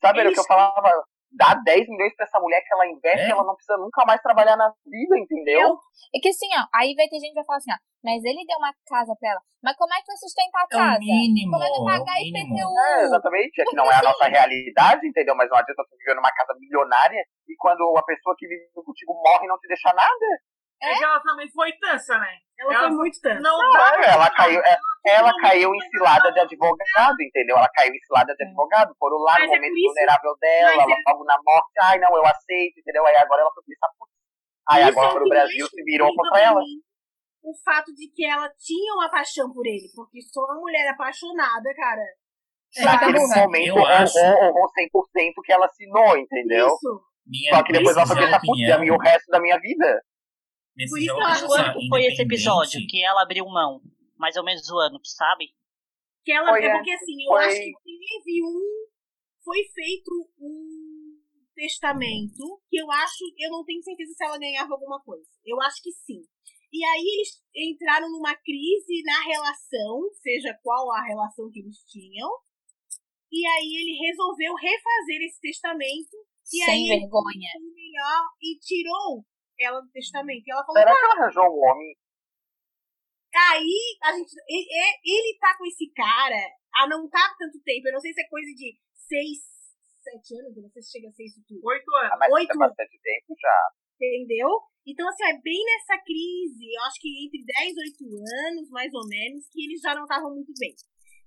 [0.00, 3.26] Sabe, era o que eu falava, dá 10 milhões pra essa mulher que ela investe,
[3.26, 3.30] É.
[3.30, 5.76] ela não precisa nunca mais trabalhar na vida, entendeu?
[6.14, 8.46] É que assim, ó, aí vai ter gente que vai falar assim, ó, mas ele
[8.46, 9.40] deu uma casa pra ela.
[9.62, 10.98] Mas como é que vai sustentar a É o casa?
[11.00, 12.54] mínimo, Como é que é vai pagar mínimo.
[12.54, 12.70] IPTU?
[12.78, 15.34] É, exatamente, é que não é a nossa realidade, entendeu?
[15.36, 19.12] Mas não adianta você viver numa casa milionária e quando a pessoa que vive contigo
[19.14, 20.26] morre não te deixa nada.
[20.80, 22.32] É que ela também foi tansa, né?
[22.58, 23.42] Ela, Ela foi muito tanto.
[23.42, 27.56] Não Não, dá é, ela caiu, é, ela caiu em cilada de advogado, entendeu?
[27.56, 30.84] Ela caiu em cilada de advogado, foram lá Mas no é momento vulnerável dela, mas
[30.86, 33.06] ela é- logo na morte, ai não, eu aceito, entendeu?
[33.06, 34.12] Aí agora ela foi pensar, putz.
[34.70, 36.60] Aí Isso é agora que o Brasil se virou contra ela.
[37.42, 41.74] O fato de que ela tinha uma paixão por ele, porque só uma mulher apaixonada,
[41.74, 42.02] cara.
[42.76, 43.40] É, Naquele burra.
[43.42, 46.66] momento, honrou, honrou 100% que ela assinou, entendeu?
[46.66, 47.02] Isso.
[47.26, 50.02] Minha, Só que depois ela foi pensar, putz, e o resto da minha vida?
[50.88, 53.44] Por isso singela que eu opinião, acho Quando que foi esse episódio que ela abriu
[53.46, 53.80] mão?
[54.16, 55.54] Mais ou menos o ano, tu sabe?
[56.24, 58.86] Que ela, Foi é porque assim, eu foi- acho que teve um.
[59.44, 61.16] Foi feito um
[61.54, 63.24] testamento que eu acho.
[63.38, 65.26] Eu não tenho certeza se ela ganhava alguma coisa.
[65.44, 66.20] Eu acho que sim.
[66.70, 72.28] E aí eles entraram numa crise na relação, seja qual a relação que eles tinham.
[73.32, 76.16] E aí ele resolveu refazer esse testamento.
[76.52, 77.50] E Sem aí vergonha.
[77.74, 79.24] melhor e tirou
[79.64, 80.44] ela do testamento.
[80.46, 81.96] E ela falou, Será que ela arranjou um homem?
[83.52, 84.34] Aí, a gente.
[84.48, 84.66] Ele,
[85.04, 86.40] ele tá com esse cara
[86.74, 87.86] há não tá há tanto tempo.
[87.88, 89.38] Eu não sei se é coisa de seis,
[90.02, 91.60] sete anos, eu não sei se chega a ser isso tudo.
[91.62, 92.18] Oito Ah, anos.
[92.18, 92.50] mas Oito.
[92.52, 93.58] é bastante tempo já.
[94.00, 94.48] Entendeu?
[94.86, 98.88] Então, assim, é bem nessa crise, eu acho que entre 10 e 8 anos, mais
[98.94, 100.72] ou menos, que eles já não estavam muito bem.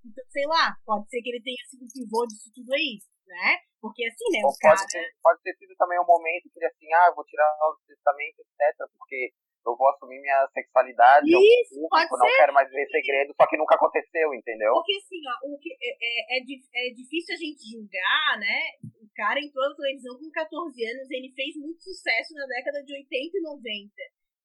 [0.03, 2.97] Então, sei lá, pode ser que ele tenha sido o pivô disso tudo aí,
[3.27, 3.59] né?
[3.81, 4.77] Porque assim, né, o cara.
[4.77, 7.49] pode, ter, pode ter sido também um momento que ele assim, ah, eu vou tirar
[7.65, 9.33] o testamento, etc, porque
[9.65, 13.45] eu vou assumir minha sexualidade, eu Isso, público, pode não quero mais ver segredo, só
[13.47, 14.73] que nunca aconteceu, entendeu?
[14.73, 18.57] Porque assim, ó, o que é, é, é é difícil a gente julgar, né?
[19.01, 22.93] O cara entrou na televisão com 14 anos, ele fez muito sucesso na década de
[22.93, 23.93] 80 e 90.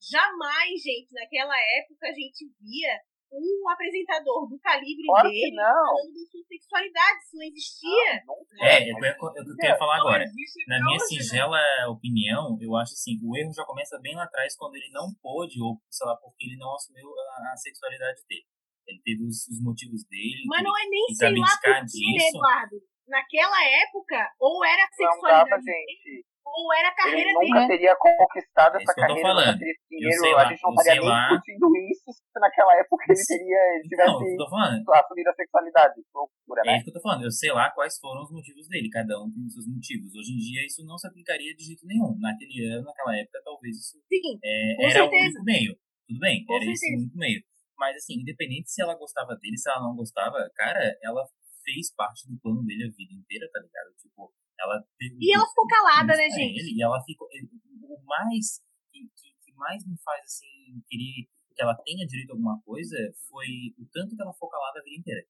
[0.01, 2.93] Jamais, gente, naquela época a gente via
[3.33, 5.85] um apresentador do calibre Claro que dele não.
[5.85, 8.23] falando da sua sexualidade, isso não existia.
[8.27, 8.57] Não, nunca.
[8.65, 10.25] É, é o que eu, que eu queria falar Não agora.
[10.25, 11.59] existe Na minha singela
[11.91, 15.61] opinião, eu acho assim, o erro já começa bem lá atrás quando ele não pôde,
[15.61, 18.47] ou sei lá, porque ele não assumiu a, a sexualidade dele.
[18.87, 20.45] Ele teve os, os motivos dele.
[20.47, 22.77] Mas que não é nem sei lá por quê, né, disso- Eduardo?
[23.09, 26.27] Naquela época, ou era a Não dava, sexualidade dele, gente.
[26.47, 27.69] Ou era a Ele carreira nunca dele.
[27.69, 29.47] teria conquistado É essa isso que eu tô carreira, falando.
[29.47, 30.21] nunca teria esse dinheiro.
[30.23, 31.29] sei a lá, gente não eu estaria sei nem lá.
[31.29, 34.51] discutindo isso se naquela época ele teria, ele Não, tivesse é isso que eu tô
[34.51, 34.85] falando.
[34.95, 35.95] assumido a sexualidade.
[36.15, 36.75] Loucura, É né?
[36.77, 37.23] isso que eu tô falando.
[37.25, 38.89] Eu sei lá quais foram os motivos dele.
[38.91, 40.15] Cada um tem os seus motivos.
[40.15, 42.17] Hoje em dia isso não se aplicaria de jeito nenhum.
[42.19, 45.25] Naquele ano, naquela época, talvez isso Sim, é, era o certeza.
[45.27, 45.73] único meio.
[46.07, 46.97] Tudo bem, Com era esse certeza.
[46.97, 47.41] o único meio.
[47.77, 51.27] Mas assim, independente se ela gostava dele, se ela não gostava, cara, ela
[51.65, 53.91] fez parte do plano dele a vida inteira, tá ligado?
[54.01, 55.17] Tipo, ela teve.
[55.21, 56.61] E ela ficou calada, né, gente?
[56.61, 57.29] Ele, e ela ficou.
[57.29, 62.35] O mais que, que, que mais me faz assim querer que ela tenha direito a
[62.35, 62.97] alguma coisa
[63.31, 65.25] foi o tanto que ela ficou calada a vida inteira.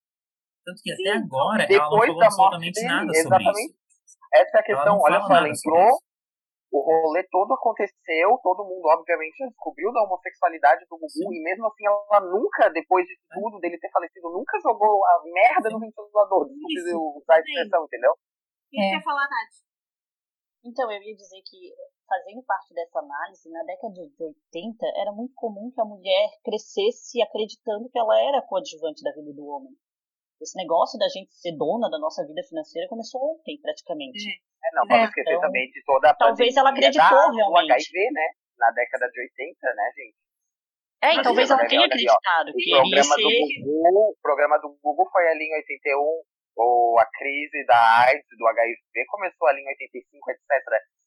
[0.65, 3.71] Tanto que Sim, até agora ela não falou absolutamente dele, nada sobre exatamente.
[3.71, 4.17] isso.
[4.33, 4.99] Essa é a questão.
[4.99, 5.91] Olha só, ela entrou,
[6.71, 11.65] o rolê todo aconteceu, todo mundo, obviamente, já descobriu da homossexualidade do Gugu, e mesmo
[11.67, 13.39] assim ela nunca, depois de É.
[13.39, 16.51] tudo, dele ter falecido, nunca jogou a merda no ventilador.
[16.51, 18.13] Desculpe Isso, usar a expressão, entendeu?
[18.67, 19.57] O que você quer falar, Tati?
[20.65, 21.71] Então, eu ia dizer que,
[22.07, 27.21] fazendo parte dessa análise, na década de 80, era muito comum que a mulher crescesse
[27.21, 29.71] acreditando que ela era coadjuvante da vida do homem.
[30.41, 34.19] Esse negócio da gente ser dona da nossa vida financeira começou ontem, praticamente.
[34.63, 37.67] É, não, vamos É, esquecer então, também de toda a talvez ela acreditou realmente.
[37.67, 38.27] do HIV, né?
[38.57, 40.17] Na década de 80, né, gente?
[41.01, 43.63] É, e talvez ela tenha acreditado O que iria programa do ser.
[43.63, 46.23] Gugu, o programa do Gugu foi ali em 81,
[46.57, 47.77] ou a crise da
[48.09, 50.43] AIDS, do HIV, começou ali em 85, etc.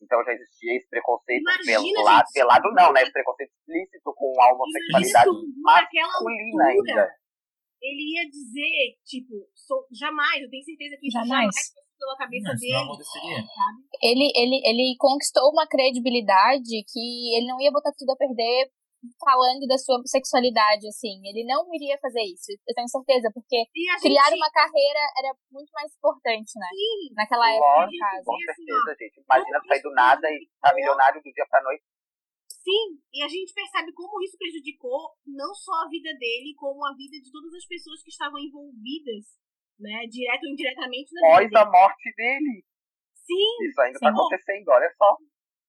[0.00, 2.34] Então já existia esse preconceito Imagina, velado, gente.
[2.38, 3.02] velado não, né?
[3.02, 7.14] Esse preconceito explícito com a homossexualidade Isso, masculina altura, ainda.
[7.82, 11.50] ele ia dizer, tipo, sou, jamais, eu tenho certeza que Jamais.
[11.50, 13.44] jamais pela cabeça Não, dele?
[14.00, 18.70] Ele, ele, ele conquistou uma credibilidade que ele não ia botar tudo a perder
[19.18, 21.20] falando da sua sexualidade, assim.
[21.24, 25.32] Ele não iria fazer isso, eu tenho certeza, porque a criar gente, uma carreira era
[25.50, 26.68] muito mais importante, né?
[26.72, 28.24] sim, Naquela época, no Lógico, caso.
[28.24, 29.20] com assim, certeza, gente.
[29.24, 31.84] Imagina sair do nada e ficar milionário do dia pra noite.
[32.60, 36.92] Sim, e a gente percebe como isso prejudicou não só a vida dele, como a
[36.94, 39.32] vida de todas as pessoas que estavam envolvidas,
[39.80, 41.72] né, direto ou indiretamente na Após vida a dele.
[41.72, 42.64] morte dele.
[43.16, 44.12] Sim, Isso ainda tá Sim.
[44.14, 45.16] acontecendo, olha só.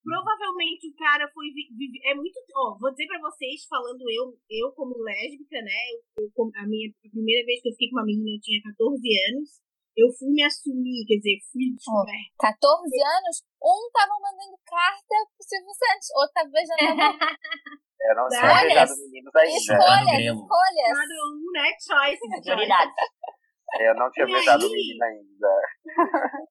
[0.04, 1.48] Provavelmente o cara foi
[2.06, 5.80] é muito, ó, vou dizer pra vocês, falando eu, eu como lésbica, né,
[6.18, 8.62] eu, eu a minha a primeira vez que eu fiquei com uma menina eu tinha
[8.64, 8.98] 14
[9.34, 9.62] anos,
[9.98, 12.32] eu fui me assumir, quer dizer, fui descoberta.
[12.40, 17.28] 14 anos, um tava mandando carta pro Silvio Santos, outro tava beijando a boca.
[18.02, 18.66] Eu não tinha Escolhas.
[18.66, 19.58] beijado meninos ainda.
[19.62, 20.92] Escolhas, escolhas.
[20.96, 22.42] Cada um, né, choice, choice.
[22.42, 22.96] Prioridades.
[23.80, 24.72] Eu não tinha E beijado aí?
[24.72, 25.54] menino ainda.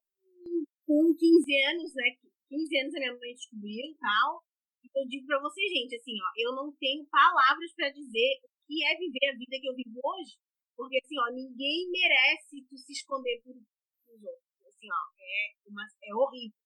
[0.86, 2.04] com 15 anos, né?
[2.50, 4.42] 15 anos a minha mãe descobriu e tal.
[4.82, 8.48] Então eu digo pra vocês, gente, assim, ó, eu não tenho palavras pra dizer o
[8.66, 10.34] que é viver a vida que eu vivo hoje.
[10.74, 14.50] Porque, assim, ó, ninguém merece tu se esconder por, pros outros.
[14.66, 16.58] Assim, ó, é, uma, é horrível.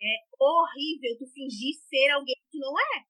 [0.00, 3.04] É horrível tu fingir ser alguém que tu não é.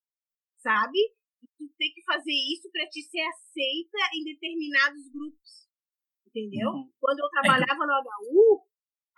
[0.57, 0.97] Sabe?
[0.97, 5.69] E tu tem que fazer isso pra te ser aceita em determinados grupos.
[6.25, 6.69] Entendeu?
[6.69, 6.91] Uhum.
[6.99, 8.65] Quando eu trabalhava no HU,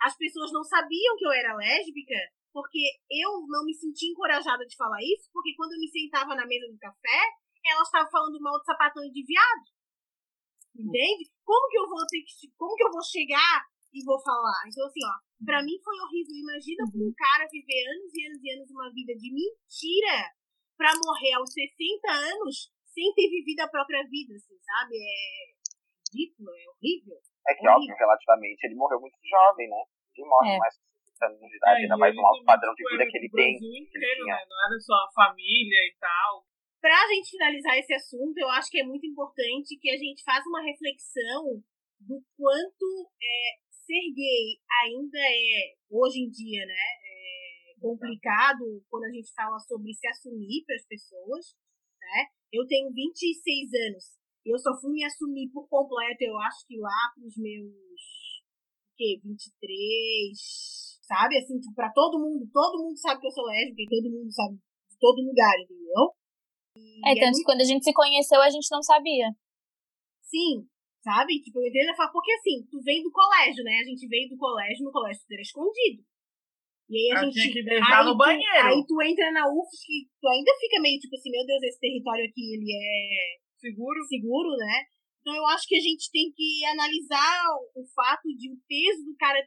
[0.00, 2.16] as pessoas não sabiam que eu era lésbica,
[2.52, 6.46] porque eu não me sentia encorajada de falar isso, porque quando eu me sentava na
[6.46, 7.20] mesa do café,
[7.64, 9.64] elas estavam falando mal de sapatão e de viado.
[10.76, 11.30] Entende?
[11.44, 12.48] Como que eu vou ter que.
[12.56, 14.62] Como que eu vou chegar e vou falar?
[14.70, 16.34] Então, assim, ó, pra mim foi horrível.
[16.36, 20.30] Imagina pra um cara viver anos e anos e anos uma vida de mentira
[20.78, 24.94] pra morrer aos 60 anos sem ter vivido a própria vida, assim, sabe?
[24.96, 25.52] É
[26.10, 27.18] ridículo, é horrível.
[27.46, 27.76] É que, Horrível.
[27.76, 29.82] óbvio, relativamente, ele morreu muito jovem, né?
[30.16, 30.58] Ele morre É.
[30.58, 30.89] mais de 60
[31.22, 33.58] anos de idade, É, ainda mais um alto padrão de vida que ele tem.
[33.58, 34.36] Que inteiro, tinha.
[34.36, 34.44] né?
[34.48, 36.44] Não era só a família e tal.
[36.80, 40.48] Pra gente finalizar esse assunto, eu acho que é muito importante que a gente faça
[40.48, 41.62] uma reflexão
[42.00, 42.88] do quanto
[43.20, 49.58] é, ser gay ainda é, hoje em dia, né, é complicado quando a gente fala
[49.58, 51.54] sobre se assumir para as pessoas,
[52.00, 52.26] né?
[52.52, 54.04] Eu tenho 26 anos,
[54.46, 59.20] eu só fui me assumir por completo, eu acho que lá pros meus, o quê,
[59.22, 61.34] 23, sabe?
[61.38, 64.30] Assim, tipo, pra todo mundo, todo mundo sabe que eu sou lésbica e todo mundo
[64.30, 66.04] sabe de todo lugar, entendeu?
[67.04, 69.26] É, E tanto que quando a gente se conheceu, a gente não sabia.
[70.22, 70.62] Sim,
[71.02, 71.42] sabe?
[71.42, 73.82] Tipo, eu entendo falar, porque assim, tu vem do colégio, né?
[73.82, 76.00] A gente veio do colégio, no colégio tu era escondido.
[76.90, 77.34] E aí a Eu gente.
[77.34, 78.66] tinha que beijar aí no tu- banheiro.
[78.70, 81.78] Aí tu entra na UFSC e tu ainda fica meio tipo assim, meu Deus, esse
[81.80, 83.98] território aqui, ele é Seguro.
[84.06, 84.86] seguro, né?
[85.20, 87.44] Então eu acho que a gente tem que analisar
[87.76, 89.38] o fato de o peso do cara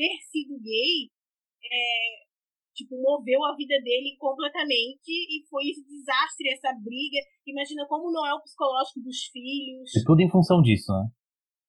[0.00, 1.12] ter sido gay
[1.60, 2.24] é,
[2.72, 7.20] tipo, moveu a vida dele completamente e foi esse desastre, essa briga.
[7.44, 11.04] Imagina como não é o psicológico dos filhos, E tudo em função disso, né?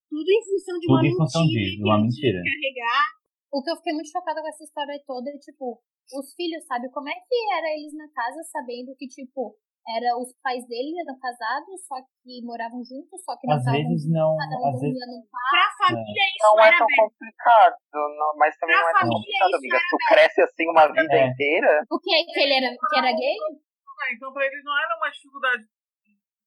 [0.07, 2.39] tudo em função de Tudo uma em função mentira disso, que uma mentira.
[2.43, 3.05] carregar.
[3.51, 5.79] O que eu fiquei muito chocada com essa história toda é, tipo,
[6.15, 6.91] os filhos, sabe?
[6.91, 9.55] Como é que era eles na casa sabendo que, tipo,
[9.87, 13.81] era os pais deles eram casados, só que moravam juntos, só que não Às estavam
[13.89, 14.37] vezes não.
[14.37, 16.97] cada um Às vezes, dormia num Pra família isso Não é era tão bem.
[17.01, 19.77] complicado, não- mas também Pra não é tão complicado, amiga.
[19.89, 21.27] tu cresce assim uma vida É.
[21.27, 22.13] inteira, O que?
[22.31, 23.37] Que ele era, que era gay?
[23.41, 25.63] Ah, então pra eles não era uma dificuldade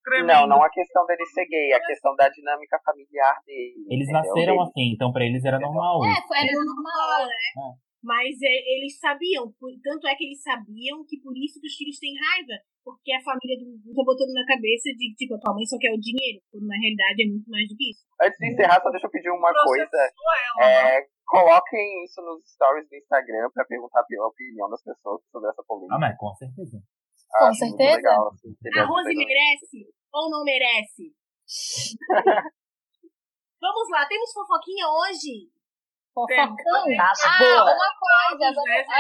[0.05, 0.35] tremenda.
[0.35, 3.75] não, não a questão dele ser gay, a questão da dinâmica familiar dele.
[3.91, 4.13] eles entendeu?
[4.21, 6.05] nasceram Dele- assim, então pra eles era normal.
[6.05, 6.75] É, foi, era normal.
[6.75, 7.75] normal, né?
[8.05, 11.75] Mas é, eles sabiam, por- tanto é que eles sabiam que por isso que os
[11.75, 15.41] filhos têm raiva, porque a família do Gugu tá botando na cabeça de tipo, a
[15.41, 18.05] tua mãe só quer o dinheiro, quando na realidade é muito mais do que isso.
[18.21, 19.89] Antes de encerrar, só deixa eu pedir uma coisa.
[19.89, 21.01] Né?
[21.01, 25.65] É, coloquem isso nos stories do Instagram pra perguntar a opinião das pessoas sobre essa
[25.65, 25.97] polêmica.
[25.97, 26.77] Ah, mas com certeza.
[27.33, 27.97] Com Acho muito certeza.
[27.97, 29.81] legal, assim, A Rose merece
[30.13, 31.05] ou não merece?
[33.65, 35.49] Vamos lá, temos fofoquinha hoje?
[36.15, 36.87] Fofocão.
[36.97, 37.75] Das Ah, boas.
[37.75, 38.47] uma coisa,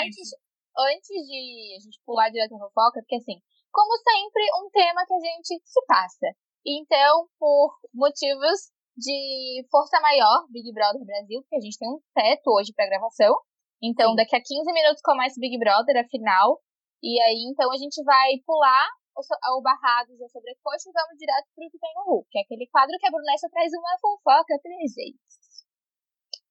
[0.02, 0.28] antes,
[0.76, 3.38] antes de a gente pular direto na fofoca, porque assim,
[3.72, 6.26] como sempre, um tema que a gente se passa.
[6.66, 12.50] Então, por motivos de força maior, Big Brother Brasil, porque a gente tem um teto
[12.50, 13.34] hoje pra gravação.
[13.82, 14.16] Então, Sim.
[14.16, 16.58] daqui a 15 minutos começa o Big Brother, a final.
[17.02, 18.86] E aí, então, a gente vai pular
[19.16, 22.26] o, so- o Barrados e a Sobrecoxa e vamos direto pro que tem no Hulk,
[22.30, 25.20] que é aquele quadro que a Brunessa traz uma fofoca pra gente.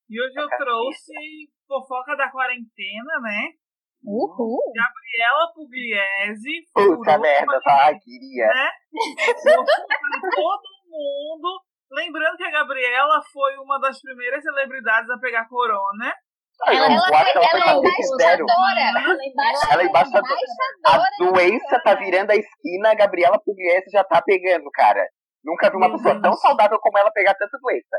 [0.10, 1.14] E hoje eu trouxe
[1.68, 3.50] fofoca da quarentena, né?
[4.06, 4.60] Uhul!
[4.76, 7.94] Gabriela Pugliese Puta merda, tá?
[8.04, 8.48] Queria.
[8.48, 8.70] né?
[9.44, 11.62] Para todo mundo.
[11.92, 16.14] Lembrando que a Gabriela foi uma das primeiras celebridades a pegar corona.
[16.68, 18.82] Ela- Ela, ela ela é embaixadora.
[18.82, 19.74] Ela é embaixadora.
[19.74, 20.40] Ela é embaixadora.
[20.86, 25.06] A doença tá virando a esquina, a Gabriela Pugliese já tá pegando, cara.
[25.44, 27.98] Nunca vi uma Meu pessoa tão saudável como ela pegar tanta doença.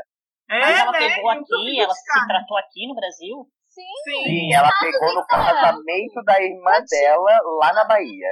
[0.54, 0.98] É, Mas ela né?
[0.98, 3.42] pegou aqui, ela se tratou aqui no Brasil.
[3.68, 3.82] Sim.
[4.04, 4.22] Sim.
[4.22, 8.30] Sim, ela pegou no casamento da irmã dela lá na Bahia.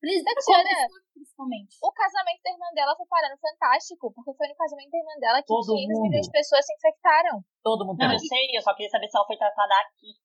[0.00, 1.76] Principalmente, Tatiana, principalmente.
[1.84, 5.38] O casamento da irmã dela foi parando fantástico, porque foi no casamento da irmã dela
[5.44, 6.02] que Todo 500 mundo.
[6.08, 7.44] milhões de pessoas se infectaram.
[7.62, 8.16] Todo mundo Não, pegou.
[8.16, 10.16] eu sei, eu só queria saber se ela foi tratada aqui.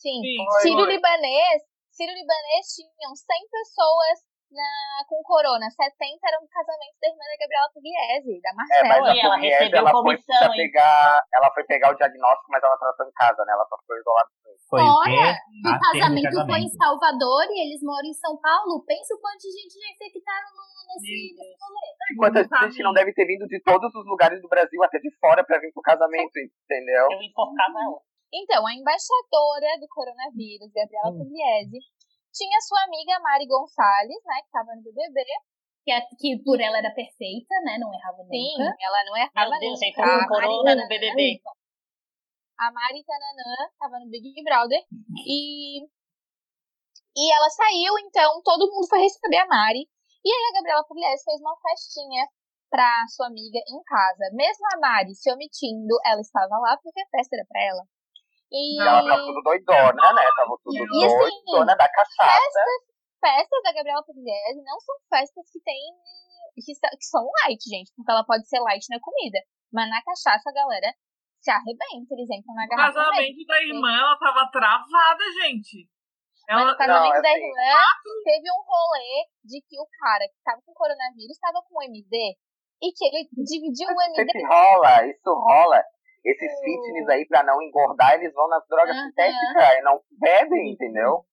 [0.00, 0.16] Sim.
[0.24, 0.96] Sim, Sírio foi.
[0.96, 1.60] Libanês,
[1.92, 4.16] Sírio Libanês tinham 100 pessoas
[4.50, 5.66] na, com corona.
[5.70, 5.96] 70
[6.26, 9.10] eram do casamento da irmã da Gabriela Pugliese, da É, mas Marcela.
[9.10, 10.58] a ela Pugliese, recebeu ela foi comissão, hein?
[10.58, 13.52] pegar, ela foi pegar o diagnóstico, mas ela tratou em casa, né?
[13.52, 14.28] Ela só ficou isolada.
[14.70, 14.78] Foi?
[14.80, 16.78] Fora O teve casamento foi em casamento.
[16.78, 18.84] Salvador e eles moram em São Paulo.
[18.86, 21.86] Pensa o quanto de gente já infectaram no- nesse, rolê.
[22.14, 25.10] Enquanto a gente não deve ter vindo de todos os lugares do Brasil, até de
[25.18, 27.06] fora, pra vir pro casamento, entendeu?
[27.10, 27.98] Eu enforcava ela.
[28.32, 31.18] Então, a embaixadora do coronavírus, Gabriela Hum.
[31.18, 31.78] Pugliese,
[32.32, 35.24] tinha sua amiga Mari Gonçalves, né, que tava no BBB.
[35.84, 37.78] Que, é- que por ela era perfeita, né?
[37.78, 38.76] Não errava Sim, nunca.
[38.80, 39.86] ela não errava Meu Deus, nunca.
[39.86, 41.40] entrou Mari corona no BBB.
[42.58, 44.84] A Mari Tananã tava no Big Brother
[45.26, 45.88] e
[47.16, 49.88] e ela saiu, então todo mundo foi receber a Mari.
[50.24, 52.28] E aí a Gabriela Pugliese fez uma festinha
[52.70, 54.30] pra sua amiga em casa.
[54.32, 57.82] Mesmo a Mari se omitindo, ela estava lá porque a festa era pra ela.
[58.52, 60.26] E ela tava tudo doidona, né?
[60.34, 62.40] Tava tudo E assim, doidona da cachaça.
[62.40, 62.82] festas,
[63.20, 65.80] festas da Gabriela Pugliese não são festas que tem
[66.54, 69.38] que, que são light, gente, porque ela pode ser light na comida,
[69.72, 70.92] mas na cachaça a galera
[71.40, 72.98] se arrebenta, eles entram na O garrafa.
[72.98, 73.04] mesmo.
[73.06, 75.88] casamento da irmã, ela tava travada, gente.
[76.48, 77.80] Mas Ela, no casamento Não, da assim- irmã,
[78.24, 82.36] teve um rolê de que o cara que tava com coronavírus tava com MD
[82.82, 84.16] e que ele dividiu o MD.
[84.26, 85.80] Sempre rola, isso rola.
[86.24, 91.24] Esses fitness aí, pra não engordar, eles vão nas drogas sintéticas e não bebem, entendeu?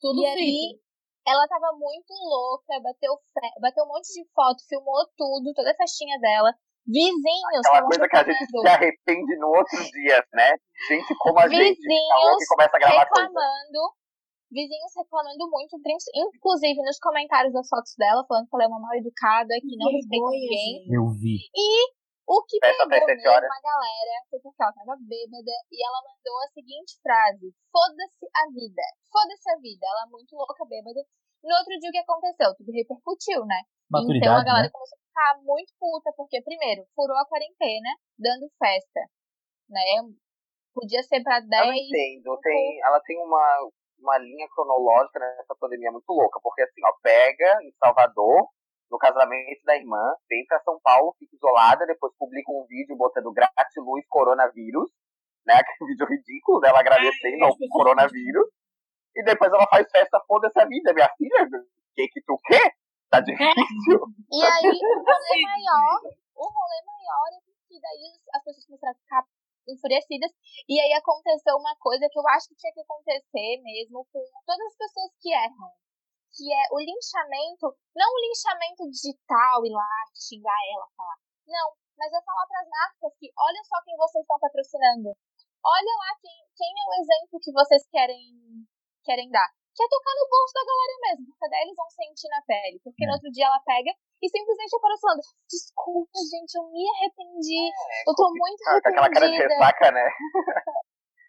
[0.00, 0.78] Tudo E aí,
[1.26, 5.74] ela tava muito louca, bateu, fe- bateu um monte de foto, filmou tudo, toda a
[5.76, 6.52] festinha dela.
[6.86, 10.52] Vizinhos Aquela coisa que a gente se arrepende no outro dia, né?
[10.86, 13.26] Gente como a gente, tá louca e começa a gravar coisa.
[13.26, 13.80] reclamando,
[14.52, 15.80] vizinhos reclamando muito,
[16.14, 19.90] inclusive nos comentários das fotos dela, falando que ela é uma mal educada, que não
[19.90, 20.86] respeita ninguém.
[20.92, 21.38] Eu vi.
[21.56, 23.50] E o que Festa pegou mesmo horas.
[23.50, 28.44] a galera foi porque ela tava bêbada e ela mandou a seguinte frase: Foda-se a
[28.48, 28.86] vida.
[29.12, 29.84] Foda-se a vida.
[29.84, 31.04] Ela muito louca, bêbada.
[31.44, 32.56] No outro dia o que aconteceu?
[32.56, 33.60] Tudo repercutiu, né?
[33.92, 34.72] Maturidade, então a galera né?
[34.72, 39.04] começou a ficar muito puta, porque primeiro, furou a quarentena, dando festa.
[39.68, 39.84] Né?
[40.72, 41.52] Podia ser pra 10.
[41.68, 42.40] Eu entendo.
[42.40, 43.70] Tem, ela tem uma,
[44.00, 46.40] uma linha cronológica nessa pandemia muito louca.
[46.42, 48.48] Porque assim, ó, pega em Salvador,
[48.90, 53.32] no casamento da irmã, vem pra São Paulo, fica isolada, depois publica um vídeo botando
[53.32, 54.90] gratiluz coronavírus,
[55.46, 55.54] né?
[55.60, 58.48] Aquele vídeo ridículo dela agradecendo É, ao coronavírus.
[59.16, 61.44] E depois ela faz festa, foda-se a vida, minha filha.
[61.44, 62.74] O que que tu quer?
[63.10, 64.00] Tá difícil.
[64.32, 66.00] E aí o rolê maior,
[66.34, 69.22] o rolê maior é que daí as pessoas começaram a ficar
[69.68, 70.30] enfurecidas.
[70.68, 74.66] E aí aconteceu uma coisa que eu acho que tinha que acontecer mesmo com todas
[74.66, 75.70] as pessoas que erram.
[76.34, 79.86] Que é o linchamento, não o linchamento digital e lá
[80.18, 81.18] xingar ela, falar.
[81.46, 81.66] Não,
[81.96, 85.14] mas é falar pras marcas que olha só quem vocês estão patrocinando.
[85.64, 88.20] Olha lá quem, quem é o exemplo que vocês querem,
[89.06, 89.46] querem dar.
[89.74, 92.78] Que é tocar no bolso da galera mesmo, porque daí eles vão sentir na pele.
[92.82, 93.06] Porque É.
[93.06, 93.90] no outro dia ela pega
[94.22, 97.62] e simplesmente aparece falando: Desculpa, gente, eu me arrependi.
[98.06, 99.54] eu tô muito Ah, com aquela cara de arrependida.
[99.54, 100.06] ressaca, né?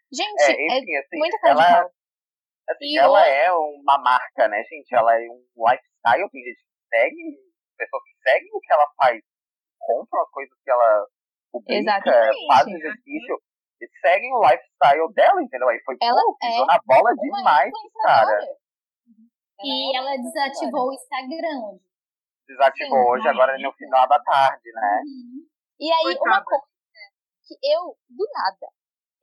[0.12, 1.90] Gente, É, é, enfim, assim, muita cara ela.
[2.68, 4.94] Assim, E ela é uma marca, né, gente?
[4.94, 7.22] Ela é um lifestyle, tem gente que segue,
[7.76, 9.22] pessoas que seguem o que ela faz,
[9.78, 11.06] compram as coisas que ela
[11.52, 12.46] publica, Exatamente.
[12.46, 13.42] faz exercício,
[13.80, 15.68] e seguem o lifestyle dela, entendeu?
[15.68, 18.22] Aí foi, Ela pô, pisou é na bola Uma demais, cara.
[18.22, 18.56] influenciadora.
[19.62, 21.86] E é ela uma desativou o Instagram hoje.
[22.46, 25.02] Desativou Sim, hoje, agora no final da tarde, né?
[25.80, 26.44] E aí, uma Coitada.
[26.44, 26.64] coisa
[27.46, 28.72] que eu, do nada,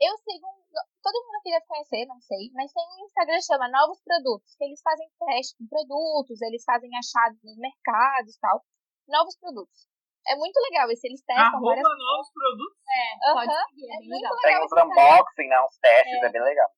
[0.01, 0.63] eu sigo um.
[1.03, 4.55] Todo mundo aqui deve conhecer, não sei, mas tem um Instagram que chama Novos Produtos,
[4.55, 8.63] que eles fazem teste com produtos, eles fazem achados nos mercados e tal.
[9.11, 9.91] Novos produtos.
[10.25, 12.79] É muito legal esse, eles testam Arroba várias novos produtos.
[12.87, 14.37] É, pode Aham, seguir, é é muito legal.
[14.39, 15.59] Tem uns unboxing, né?
[15.59, 16.69] Uns testes, é, bem legal.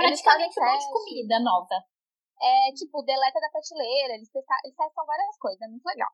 [0.00, 1.04] Eles Praticamente fazem um monte de teste.
[1.04, 1.76] comida nova.
[2.40, 6.08] É, tipo, deleta da prateleira, eles, testam, eles testam várias coisas, é muito legal.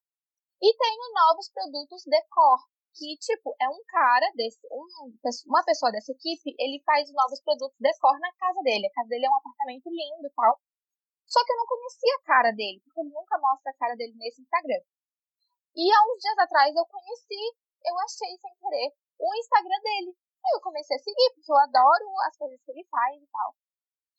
[0.61, 2.59] E tem o Novos Produtos Decor,
[2.95, 5.13] que, tipo, é um cara desse, um,
[5.47, 8.87] uma pessoa dessa equipe, ele faz novos produtos decor na casa dele.
[8.87, 10.61] A casa dele é um apartamento lindo e tal.
[11.27, 14.15] Só que eu não conhecia a cara dele, porque ele nunca mostra a cara dele
[14.17, 14.83] nesse Instagram.
[15.77, 17.43] E há uns dias atrás eu conheci,
[17.87, 20.11] eu achei sem querer, o Instagram dele.
[20.45, 23.55] Aí eu comecei a seguir, porque eu adoro as coisas que ele faz e tal.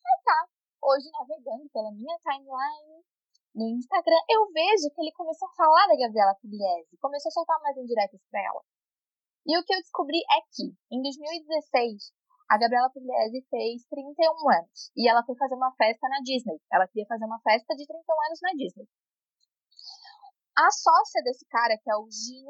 [0.05, 0.47] Aí tá,
[0.81, 3.03] hoje navegando pela minha timeline
[3.53, 7.59] no Instagram, eu vejo que ele começou a falar da Gabriela Pugliese, começou a soltar
[7.61, 8.61] mais indiretas pra ela.
[9.45, 12.13] E o que eu descobri é que, em 2016,
[12.49, 14.91] a Gabriela Pugliese fez 31 anos.
[14.95, 16.59] E ela foi fazer uma festa na Disney.
[16.71, 18.87] Ela queria fazer uma festa de 31 anos na Disney.
[20.57, 22.45] A sócia desse cara, que é o Gin,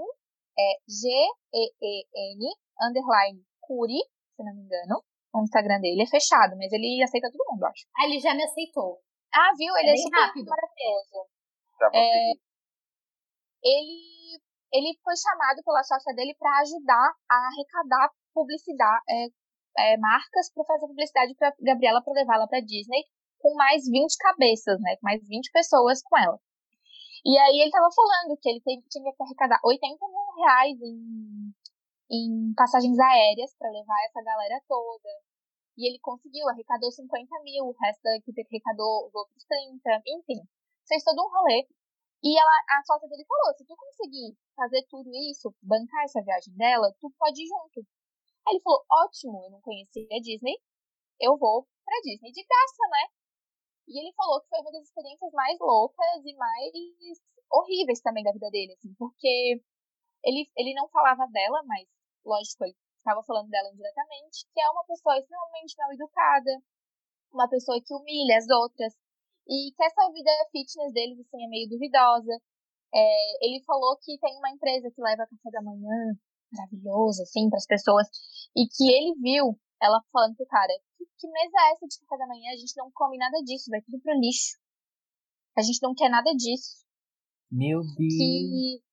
[0.57, 2.43] é G-E-E-N,
[2.81, 4.01] underline Curi,
[4.35, 5.03] se não me engano.
[5.33, 7.87] O Instagram dele é fechado, mas ele aceita todo mundo, acho.
[7.95, 8.99] Ah, ele já me aceitou.
[9.34, 9.75] Ah, viu?
[9.77, 10.49] Ele É é, super rápido.
[10.49, 11.29] maravilhoso.
[11.93, 12.32] É,
[13.63, 14.39] ele,
[14.71, 20.63] ele foi chamado pela sócia dele para ajudar a arrecadar publicidade, é, é, marcas para
[20.65, 23.03] fazer publicidade para Gabriela para levá-la para Disney
[23.39, 24.95] com mais 20 cabeças, né?
[24.97, 26.38] Com mais 20 pessoas com ela.
[27.25, 31.53] E aí ele tava falando que ele tem- tinha que arrecadar 80 mil reais em,
[32.11, 35.09] em passagens aéreas para levar essa galera toda.
[35.78, 40.41] E ele conseguiu, arrecadou 50 mil, o resto da equipe arrecadou os outros 30, enfim.
[40.88, 41.67] Fez todo um rolê.
[42.24, 46.53] E ela, a sócia dele falou: se tu conseguir fazer tudo isso, bancar essa viagem
[46.55, 47.88] dela, tu pode ir junto.
[48.47, 50.57] Aí ele falou: ótimo, eu não conhecia a Disney,
[51.19, 53.07] eu vou pra Disney de graça, né?
[53.88, 56.72] E ele falou que foi uma das experiências mais loucas e mais
[57.51, 59.61] horríveis também da vida dele, assim, porque
[60.24, 61.88] ele, ele não falava dela, mas,
[62.26, 66.51] lógico, ele estava falando dela indiretamente, que é uma pessoa extremamente mal educada,
[67.33, 68.93] uma pessoa que humilha as outras,
[69.47, 72.31] e que essa vida fitness deles, assim, é meio duvidosa.
[72.93, 76.15] É, ele falou que tem uma empresa que leva café da manhã
[76.51, 78.07] maravilhoso, assim, para as pessoas,
[78.55, 82.17] e que ele viu ela falando pro cara, que, que mesa é essa de café
[82.17, 82.51] da manhã?
[82.51, 84.59] A gente não come nada disso, vai tudo pro lixo.
[85.57, 86.85] A gente não quer nada disso.
[87.49, 87.97] Meu Deus.
[87.97, 88.83] Que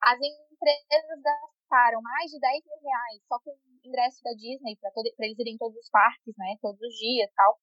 [0.00, 1.22] as empresas
[1.68, 4.90] gastaram mais de 10 mil reais só com o ingresso da Disney para
[5.26, 6.56] eles irem em todos os parques, né?
[6.60, 7.58] Todos os dias e tal.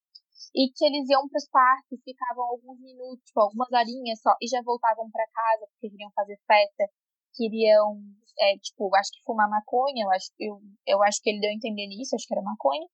[0.54, 4.62] E que eles iam pros parques, ficavam alguns minutos, tipo, algumas horinhas só, e já
[4.62, 6.92] voltavam para casa porque queriam fazer festa,
[7.34, 7.98] queriam,
[8.40, 11.54] é, tipo, acho que fumar maconha, eu acho, eu, eu acho que ele deu a
[11.54, 12.88] entender nisso, acho que era maconha.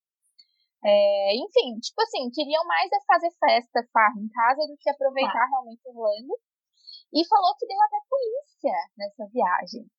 [0.83, 5.45] É, enfim, tipo assim, queriam mais é fazer festa, farra em casa do que aproveitar
[5.49, 6.37] realmente Orlando.
[7.13, 9.89] E falou que deu até polícia nessa viagem.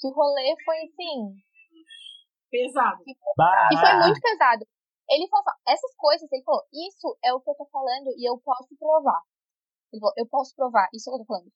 [0.00, 1.36] Que o rolê foi assim,
[2.50, 2.98] Pesado.
[3.38, 3.68] Bah.
[3.72, 4.66] e foi muito pesado.
[5.08, 8.28] Ele falou assim, essas coisas, ele falou, isso é o que eu tô falando e
[8.28, 9.22] eu posso provar.
[9.92, 11.50] Ele falou, eu posso provar, isso é o que eu tô falando.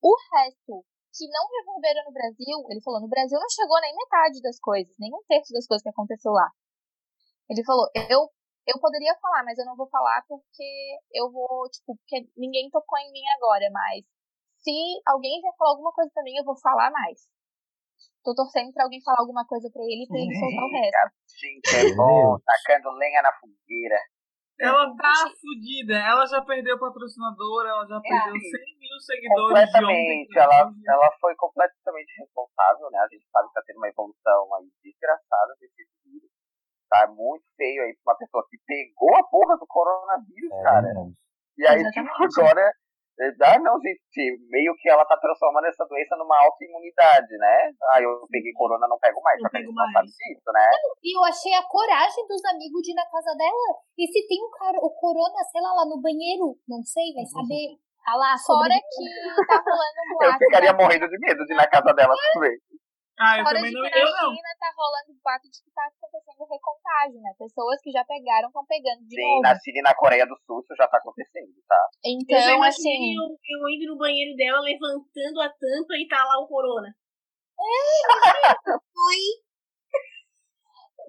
[0.00, 0.84] O resto
[1.16, 4.94] que não resolveram no Brasil, ele falou, no Brasil não chegou nem metade das coisas,
[4.98, 6.48] nem um terço das coisas que aconteceu lá.
[7.48, 8.28] Ele falou, eu,
[8.66, 12.98] eu poderia falar, mas eu não vou falar porque eu vou, tipo, porque ninguém tocou
[12.98, 14.04] em mim agora, mas
[14.60, 14.72] se
[15.06, 17.28] alguém vier falar alguma coisa pra mim, eu vou falar mais.
[18.24, 21.12] Tô torcendo pra alguém falar alguma coisa pra ele pra ele soltar o resto.
[21.28, 24.00] Gente, é bom, tacando lenha na fogueira.
[24.58, 25.98] Ela tá fudida.
[25.98, 30.24] Ela já perdeu patrocinador, ela já perdeu 100 mil seguidores de ontem.
[30.24, 30.38] Completamente.
[30.38, 32.98] Ela, ela foi completamente responsável, né?
[33.00, 36.30] A gente sabe que tá tendo uma evolução aí desgraçada desse vírus.
[36.88, 40.88] Tá muito feio aí pra uma pessoa que pegou a porra do coronavírus, É cara.
[41.58, 42.72] E aí, tipo, agora.
[43.14, 47.70] Ah, não, gente, meio que ela tá transformando essa doença numa autoimunidade, né?
[47.94, 49.40] Ah, eu peguei corona, não pego mais.
[49.40, 49.92] Não pego gente não mais.
[49.92, 50.66] sabe disso, né?
[51.02, 53.68] E eu achei a coragem dos amigos de ir na casa dela.
[53.98, 57.26] E se tem um cara, o corona, sei lá, lá no banheiro, não sei, vai
[57.26, 57.78] saber.
[58.06, 58.76] Ah lá, Fora sobre...
[58.84, 62.52] que tá rolando um Eu ficaria morrendo de medo de ir na casa dela também.
[63.18, 63.86] Ah, eu Fora também de não.
[63.88, 64.34] que Eu na não.
[64.34, 67.30] China tá rolando boato de que tá acontecendo recontágio, né?
[67.38, 69.42] Pessoas que já pegaram estão pegando de Sim, novo.
[69.42, 71.78] na China e na Coreia do Sul isso já tá acontecendo, tá?
[72.02, 76.24] Eu Então, imaginei assim, eu, eu indo no banheiro dela, levantando a tampa e tá
[76.24, 76.90] lá o corona.
[77.54, 79.22] Oi!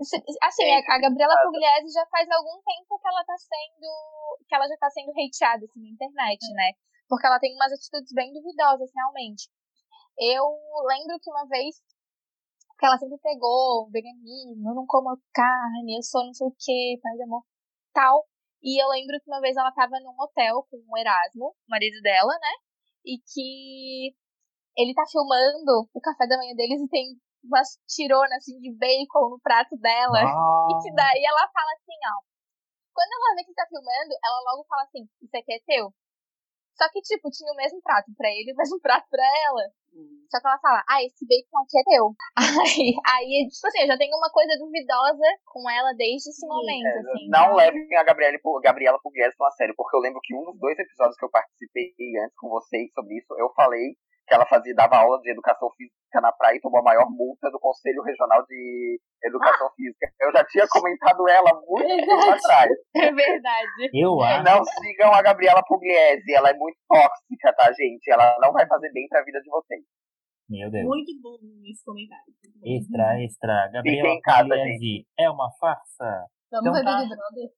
[0.04, 3.88] se- assim, a a Gabriela Pugliese já faz algum tempo que ela tá sendo,
[4.48, 6.72] que ela já tá sendo hateada, assim, na internet, né?
[7.08, 9.50] Porque ela tem umas atitudes bem duvidosas, realmente.
[10.18, 10.46] Eu
[10.88, 11.76] lembro que uma vez
[12.78, 17.00] que ela sempre pegou veganismo, eu não como carne, eu sou não sei o que,
[17.02, 17.44] paz amor,
[17.94, 18.26] tal.
[18.62, 22.02] E eu lembro que uma vez ela tava num hotel com o Erasmo, o marido
[22.02, 22.54] dela, né?
[23.06, 24.16] E que
[24.76, 29.30] ele tá filmando o café da manhã deles e tem umas tironas assim de bacon
[29.30, 30.20] no prato dela.
[30.72, 32.18] E que daí ela fala assim, ó.
[32.94, 35.94] Quando ela vê que tá filmando, ela logo fala assim, isso aqui é teu.
[36.76, 39.64] Só que, tipo, tinha o mesmo prato pra ele e o mesmo prato pra ela.
[40.30, 42.12] Só que ela fala, ah, esse bacon aqui é teu.
[42.68, 46.86] Aí, aí tipo assim, eu já tenho uma coisa duvidosa com ela desde esse momento,
[46.88, 47.30] É, assim.
[47.30, 50.60] não levem a Gabriela, Gabriela Pugliese tão a sério, porque eu lembro que um dos
[50.60, 53.96] dois episódios que eu participei antes com vocês sobre isso, eu falei
[54.28, 57.50] que ela fazia, dava aula de educação física na praia e tomou a maior multa
[57.52, 60.08] do Conselho Regional de Educação Física.
[60.20, 62.72] Eu já tinha comentado ela muito tempo atrás.
[62.96, 63.90] É verdade.
[63.94, 64.44] Eu acho.
[64.44, 68.10] Não sigam a Gabriela Pugliese, ela é muito tóxica, tá, gente?
[68.12, 69.82] Ela não vai fazer bem pra vida de vocês.
[70.50, 70.86] Meu Deus.
[70.86, 71.38] Muito bom
[71.70, 72.24] esse comentário.
[72.56, 72.82] Muito.
[72.82, 73.70] Extra, extra.
[73.74, 76.26] Gabriela em casa, Pugliese é uma farsa.
[76.52, 76.98] Vamos Então ver tá.
[77.00, 77.50] Big Brother.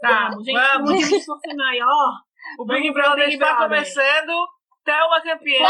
[0.00, 0.90] Tá, Vamos, gente, vamos.
[0.90, 2.12] um esforço maior.
[2.58, 4.32] O Big Brother está começando.
[4.84, 5.62] Thelma campeã.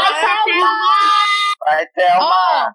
[1.59, 2.67] Vai ter uma.
[2.67, 2.71] Ó,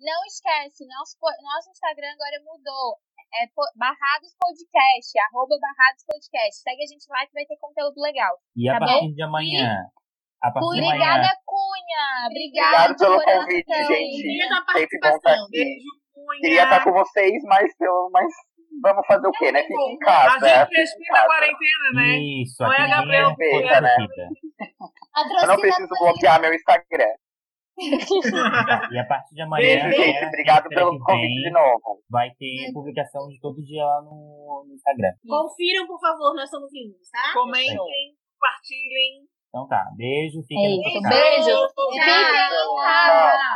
[0.00, 2.96] não esquece, nosso, nosso Instagram agora mudou.
[3.34, 3.44] É
[3.76, 6.62] Barrados Podcast, arroba Barrados Podcast.
[6.62, 8.32] Segue a gente lá que vai ter conteúdo legal.
[8.56, 9.84] E a Tá partir de amanhã.
[10.40, 11.34] A partir de Obrigada, amanhã.
[11.44, 12.26] Cunha!
[12.30, 14.22] Obrigada Obrigado pelo de convite, gente.
[14.22, 15.44] Dia da Sempre bom estar participação.
[15.44, 15.50] aqui.
[15.50, 16.40] Beijo, Cunha.
[16.40, 18.32] Queria estar com vocês, mas, eu, mas
[18.80, 19.62] vamos fazer o quê, né?
[19.62, 20.48] Fica em A casa.
[20.48, 22.18] gente fica em respeita a quarentena, né?
[22.42, 23.96] Isso, Não é aqui a ninguém Gabriela respeita, né?
[25.40, 27.14] Eu não preciso bloquear meu Instagram.
[28.90, 29.88] E a partir de amanhã.
[29.88, 30.16] Beijo, gente.
[30.16, 32.02] até Obrigado pelo convite de novo.
[32.10, 35.12] Vai ter publicação de todo dia lá no, no Instagram.
[35.24, 37.32] Confiram, por favor, nós somos lindos, tá?
[37.34, 37.78] Comentem,
[38.34, 39.28] compartilhem.
[39.48, 41.14] Então tá, beijo, fiquem É casa.
[41.14, 41.48] Beijo.
[41.48, 41.68] Tchau.
[41.68, 43.48] Fiquem em casa.